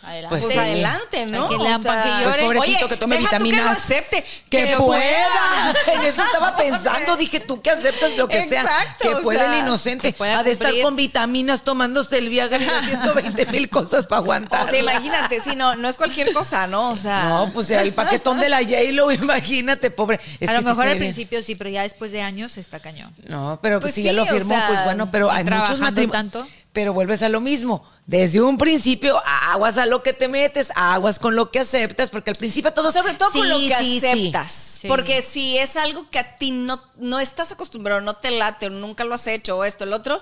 [0.05, 0.37] Adelante.
[0.39, 0.57] pues sí.
[0.59, 1.49] adelante, ¿no?
[1.49, 3.59] Que para que Pues pobrecito Oye, que tome vitaminas.
[3.59, 4.99] que lo acepte, Que, que pueda.
[4.99, 5.73] pueda.
[5.95, 7.15] En eso estaba pensando.
[7.17, 8.61] Dije, tú que aceptas lo que sea.
[8.61, 10.11] Exacto, Que o puede sea, el inocente.
[10.11, 14.05] que pueda Ha de estar con vitaminas, tomándose el Viagra y haciendo 20 mil cosas
[14.05, 14.67] para aguantar.
[14.67, 16.91] O sea, imagínate, sí, no, no es cualquier cosa, ¿no?
[16.91, 20.19] O sea, No, pues el paquetón de la J-Lo, imagínate, pobre.
[20.39, 23.13] Es a que lo mejor al principio sí, pero ya después de años está cañón.
[23.27, 25.79] No, pero Pues si sí, ya lo o firmó, sea, pues bueno, pero hay muchos
[25.79, 26.11] matrimonios.
[26.11, 26.47] tanto.
[26.75, 27.83] Pero vuelves a lo mismo.
[28.05, 29.19] Desde un principio,
[29.49, 32.91] aguas a lo que te metes, aguas con lo que aceptas, porque al principio todo
[32.91, 33.97] sobre todo con lo que sí.
[33.97, 34.51] aceptas.
[34.81, 34.87] Sí.
[34.89, 38.69] Porque si es algo que a ti no, no estás acostumbrado, no te late, o
[38.69, 40.21] nunca lo has hecho, o esto, el otro,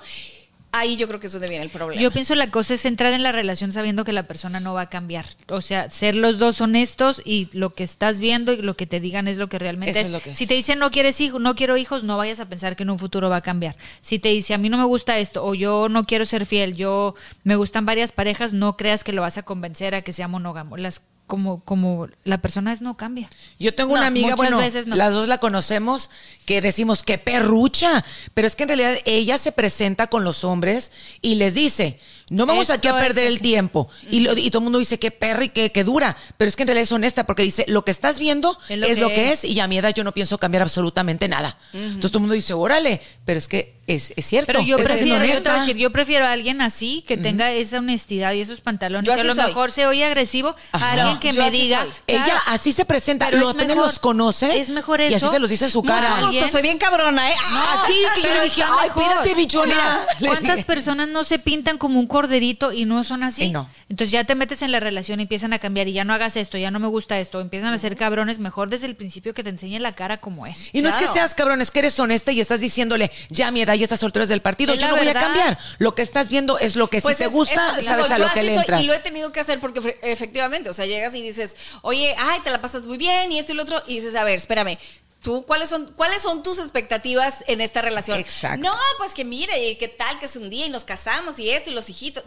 [0.74, 2.02] ahí yo creo que es donde viene el problema.
[2.02, 4.82] Yo pienso la cosa es entrar en la relación sabiendo que la persona no va
[4.82, 5.26] a cambiar.
[5.48, 9.00] O sea, ser los dos honestos y lo que estás viendo y lo que te
[9.00, 10.06] digan es lo que realmente Eso es.
[10.08, 10.38] es lo que es.
[10.38, 12.90] Si te dicen no quieres hijos, no quiero hijos, no vayas a pensar que en
[12.90, 13.78] un futuro va a cambiar.
[14.02, 16.76] Si te dice a mí no me gusta esto o yo no quiero ser fiel,
[16.76, 20.28] yo me gustan varias parejas, no creas que lo vas a convencer a que sea
[20.28, 20.76] monógamo.
[20.78, 21.02] Las
[21.34, 23.28] como como la persona es no cambia.
[23.58, 24.96] Yo tengo una amiga, bueno, veces no.
[24.96, 26.12] las dos la conocemos,
[26.46, 28.06] que decimos que perrucha,
[28.36, 30.92] pero es que en realidad ella se presenta con los hombres
[31.24, 33.90] y les dice, no vamos Esto aquí a perder el tiempo.
[34.12, 36.56] Y, lo- y todo el mundo dice que perra y que, que dura, pero es
[36.56, 39.44] que en realidad es honesta porque dice, lo que estás viendo es lo, que, es.
[39.44, 41.58] y a mi edad yo no pienso cambiar absolutamente nada.
[41.74, 44.48] Entonces todo el mundo dice, órale, pero es que es, es cierto.
[44.48, 47.18] Pero yo es prefiero, yo te voy a decir, yo prefiero a alguien así, que
[47.18, 49.06] tenga esa honestidad y esos pantalones.
[49.08, 49.46] Yo que a lo soy.
[49.46, 50.86] mejor se oye agresivo, Ajá.
[50.86, 51.86] a alguien No, que yo me diga.
[52.08, 54.60] Ella así se presenta, Pero lo es apenas mejor- los conoce.
[54.60, 55.32] es mejor Y así eso.
[55.32, 56.16] se los dice en su cara.
[56.16, 57.36] Mucho gusto, soy bien cabrona, ¿eh?
[57.46, 60.06] Ah, así que yo le dije, ay, espérate, bichona.
[60.20, 63.46] ¿Cuántas personas no se pintan como un corderito y no son así?
[63.46, 63.70] Y no.
[63.90, 66.38] Entonces ya te metes en la relación y empiezan a cambiar y ya no hagas
[66.38, 69.44] esto, ya no me gusta esto, empiezan a ser cabrones, mejor desde el principio que
[69.44, 70.70] te enseñen la cara como es.
[70.74, 73.62] Y no es que seas cabrón, es que eres honesta y estás diciéndole, ya mi
[73.62, 75.58] edad ya estás soltero desde el partido, Es yo no voy a cambiar.
[75.80, 78.18] Lo que estás viendo es lo que Pues si te es- gusta, sabes digo, a
[78.28, 78.82] lo que le soy, entras.
[78.84, 82.40] Y lo he tenido que hacer porque efectivamente, o sea, llegas y dices, oye, ay,
[82.44, 84.78] te la pasas muy bien y esto y lo otro, y dices, a ver, espérame.
[85.22, 88.20] ¿Tú cuáles son, cuáles son tus expectativas en esta relación?
[88.20, 88.68] Exacto.
[88.68, 91.70] No, pues que mire, qué tal que es un día y nos casamos y esto
[91.70, 92.26] y los hijitos.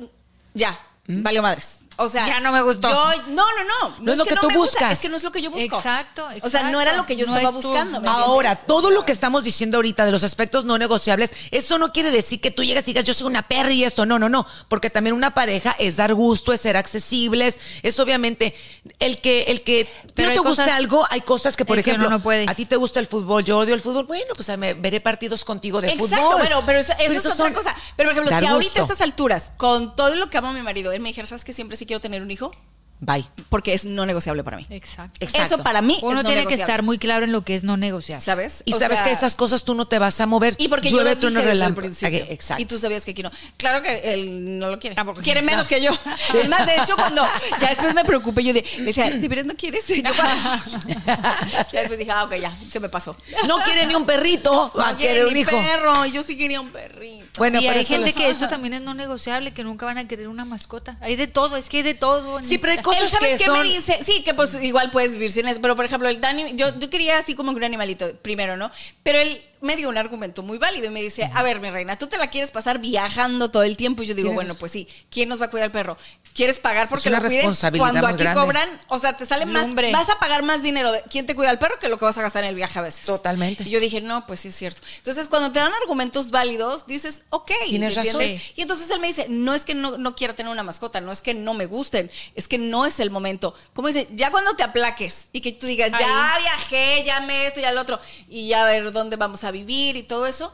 [0.54, 1.72] Ya, valió madres.
[1.98, 2.88] O sea, Ya no me gustó.
[2.88, 3.96] Yo, no, no, no.
[4.00, 4.92] No es lo que tú me gusta, buscas.
[4.92, 5.76] es que no es lo que yo busco.
[5.76, 7.48] Exacto, O sea, no era lo que yo exacto.
[7.48, 8.00] estaba buscando.
[8.00, 8.66] ¿me Ahora, entiendes?
[8.66, 12.40] todo lo que estamos diciendo ahorita de los aspectos no negociables, eso no quiere decir
[12.40, 14.90] que tú llegas y digas yo soy una perra y esto, no, no, no, porque
[14.90, 18.54] también una pareja es dar gusto, es ser accesibles, es obviamente
[18.98, 22.06] el que el que Pero no te guste cosas algo, hay cosas que por ejemplo,
[22.08, 22.46] uno no puede.
[22.48, 25.44] a ti te gusta el fútbol, yo odio el fútbol, bueno, pues me veré partidos
[25.44, 26.38] contigo de Exacto, fútbol.
[26.40, 27.74] bueno, pero eso, eso es otra son cosa.
[27.96, 30.62] Pero, por ejemplo, si ahorita a estas alturas, con todo lo que amo a mi
[30.62, 32.50] marido, él me dijera, ¿sabes que siempre sí quiero tener un hijo?
[32.98, 33.26] Bye.
[33.50, 34.66] Porque es no negociable para mí.
[34.70, 35.18] Exacto.
[35.20, 35.54] Exacto.
[35.56, 37.62] Eso para mí Uno es no tiene que estar muy claro en lo que es
[37.62, 38.24] no negociable.
[38.24, 38.62] ¿Sabes?
[38.64, 40.54] Y O sabes sea, que esas cosas tú no te vas a mover.
[40.58, 41.86] Y porque Llueve, yo lo trueno, dije desde el relámpago.
[41.86, 42.24] principio.
[42.32, 42.62] Exacto.
[42.62, 43.30] Y tú sabías que aquí no.
[43.58, 44.96] Claro que él no lo quiere.
[44.96, 45.20] Tampoco.
[45.20, 45.68] Quiere menos No.
[45.68, 45.92] que yo.
[46.34, 47.22] Es más, de hecho, cuando
[47.60, 49.88] ya después me preocupé, yo de, le decía, ¿de veras no quieres?
[49.90, 50.10] Y yo,
[51.06, 53.16] ya después dije, ah, ok, ya, se me pasó.
[53.46, 55.50] No quiere ni un perrito, va a No quiere querer un ni hijo.
[55.50, 56.06] perro.
[56.06, 57.26] Yo sí quería un perrito.
[57.38, 59.98] Bueno, y pero hay eso gente que esto también es no negociable, que nunca van
[59.98, 60.96] a querer una mascota.
[61.00, 62.38] Hay de todo, es que hay de todo.
[62.38, 63.98] en Sí, pero hay esta- cosas Él, ¿sabes que qué son- me dice?
[64.04, 65.60] Sí, que pues igual puedes vivir sin eso.
[65.60, 68.70] Pero, por ejemplo, el Dani, yo, yo quería así como que un animalito primero, ¿no?
[69.02, 71.98] Pero él me dio un argumento muy válido y me dice, a ver, mi reina,
[71.98, 74.02] tú te la quieres pasar viajando todo el tiempo.
[74.02, 75.98] Y yo digo, bueno, pues sí, ¿quién nos va a cuidar al perro?
[76.34, 77.38] ¿Quieres pagar porque una lo cuiden?
[77.38, 78.40] responsabilidad Cuando aquí grande.
[78.40, 81.50] cobran, o sea, te sale más, vas a pagar más dinero de quién te cuida
[81.50, 83.06] al perro que lo que vas a gastar en el viaje a veces.
[83.06, 83.64] Totalmente.
[83.64, 84.82] Y yo dije, no, pues sí es cierto.
[84.98, 87.52] Entonces, cuando te dan argumentos válidos, dices, ok.
[87.68, 88.22] Tienes ¿me razón.
[88.22, 91.10] Y entonces él me dice, no es que no, no quiera tener una mascota, no
[91.10, 93.54] es que no me gusten, es que no es el momento.
[93.72, 97.60] Como dice, ya cuando te aplaques y que tú digas, ya viajé, ya me esto,
[97.60, 97.98] ya lo otro,
[98.28, 100.52] y ya a ver dónde vamos a vivir y todo eso,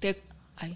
[0.00, 0.22] te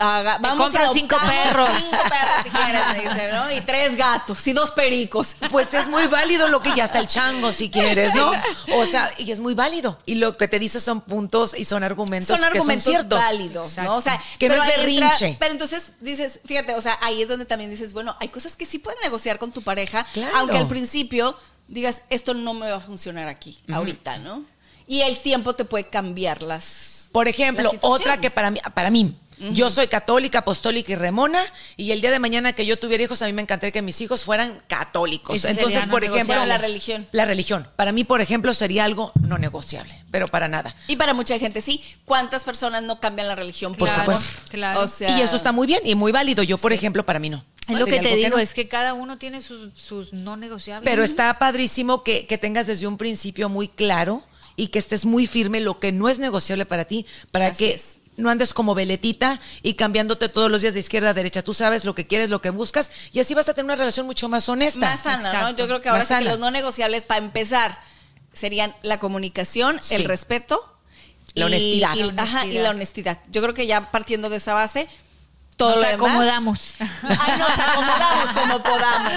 [0.00, 1.70] haga- vamos a cinco perros.
[1.78, 3.50] Cinco perros si quieres, me dice, ¿no?
[3.52, 5.36] Y tres gatos y dos pericos.
[5.50, 8.32] Pues es muy válido lo que ya está el chango, si quieres, ¿no?
[8.74, 9.98] O sea, y es muy válido.
[10.06, 13.18] Y lo que te dice son puntos y son argumentos son argumentos que son ciertos.
[13.20, 13.94] válidos, ¿no?
[13.94, 15.36] O sea, Que no es ahí entra- berrinche.
[15.38, 18.66] pero entonces dices, fíjate, o sea, ahí es donde también dices, bueno, hay cosas que
[18.66, 20.36] sí puedes negociar con tu pareja, Claro.
[20.38, 21.36] aunque al principio
[21.68, 24.44] digas, esto no me va a funcionar aquí, ahorita, ¿no?
[24.88, 26.97] Y el tiempo te puede cambiar las.
[27.18, 29.16] Por ejemplo, otra que para mí, para mí,
[29.52, 31.40] yo soy católica, apostólica y remona,
[31.76, 34.00] y el día de mañana que yo tuviera hijos, a mí me encantaría que mis
[34.00, 35.44] hijos fueran católicos.
[35.44, 36.44] Entonces, no por ejemplo.
[36.46, 37.08] La religión.
[37.10, 37.68] La religión.
[37.74, 40.76] Para mí, por ejemplo, sería algo no negociable, pero para nada.
[40.86, 41.82] Y para mucha gente sí.
[42.04, 43.74] ¿Cuántas personas no cambian la religión?
[43.74, 44.42] Por Claro, supuesto.
[44.50, 44.80] Claro.
[44.80, 46.44] O sea, Y eso está muy bien y muy válido.
[46.44, 47.44] Yo, por ejemplo, para mí no.
[47.68, 48.38] es lo que te digo, no.
[48.38, 50.88] es que cada uno tiene sus, sus no negociables.
[50.88, 54.24] Pero está padrísimo que, que tengas desde un principio muy claro
[54.59, 57.74] y que estés muy firme lo que no es negociable para ti, para Así que
[57.76, 57.92] es.
[58.16, 61.42] no andes como veletita y cambiándote todos los días de izquierda a derecha.
[61.42, 64.04] Tú sabes lo que quieres, lo que buscas y así vas a tener una relación
[64.04, 64.80] mucho más honesta.
[64.80, 65.50] más sana, ¿no?
[65.56, 67.78] Yo creo que ahora sí que los no negociables, para empezar,
[68.32, 69.94] serían la comunicación, Sí.
[69.94, 70.74] el respeto.
[71.34, 71.94] La honestidad.
[71.94, 72.62] y- La Ajá, y honestidad.
[72.64, 73.18] la honestidad.
[73.30, 74.88] Yo creo que ya partiendo de esa base,
[75.59, 76.61] todo Nos lo demás- acomodamos.
[76.78, 79.12] Ay, nos acomodamos como podamos.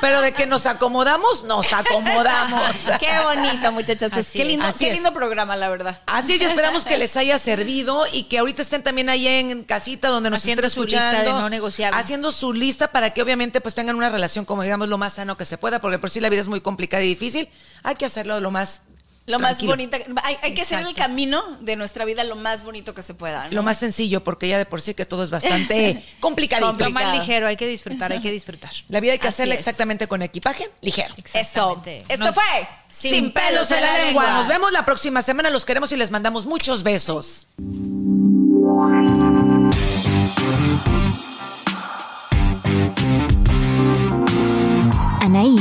[0.00, 2.72] Pero de que nos acomodamos, nos acomodamos.
[2.98, 4.10] Qué bonito, muchachos.
[4.12, 4.94] Pues qué lindo, qué es.
[4.94, 6.00] lindo programa, la verdad.
[6.06, 9.62] Así es, y esperamos que les haya servido y que ahorita estén también ahí en
[9.62, 11.40] casita donde nos Haciendo estén su lista de escuchando.
[11.42, 12.00] no negociables.
[12.02, 15.36] Haciendo su lista para que obviamente pues tengan una relación como digamos lo más sano
[15.36, 17.48] que se pueda, porque por si la vida es muy complicada y difícil,
[17.82, 18.80] hay que hacerlo lo más
[19.24, 19.72] Lo más tranquilo.
[19.72, 19.96] bonito.
[20.24, 23.44] Hay, hay que hacer el camino de nuestra vida lo más bonito que se pueda.
[23.44, 23.52] ¿no?
[23.52, 26.72] Lo más sencillo, porque ya de por sí que todo es bastante complicadito.
[26.76, 28.72] Lo más ligero, hay que disfrutar, hay que disfrutar.
[28.88, 29.60] La vida hay que Así hacerla es.
[29.60, 31.14] exactamente con equipaje ligero.
[31.16, 31.38] Eso.
[31.38, 32.04] Exactamente.
[32.08, 34.30] Esto Nos- fue Sin pelos en la lengua.
[34.32, 35.50] Nos vemos la próxima semana.
[35.50, 37.46] Los queremos y les mandamos muchos besos.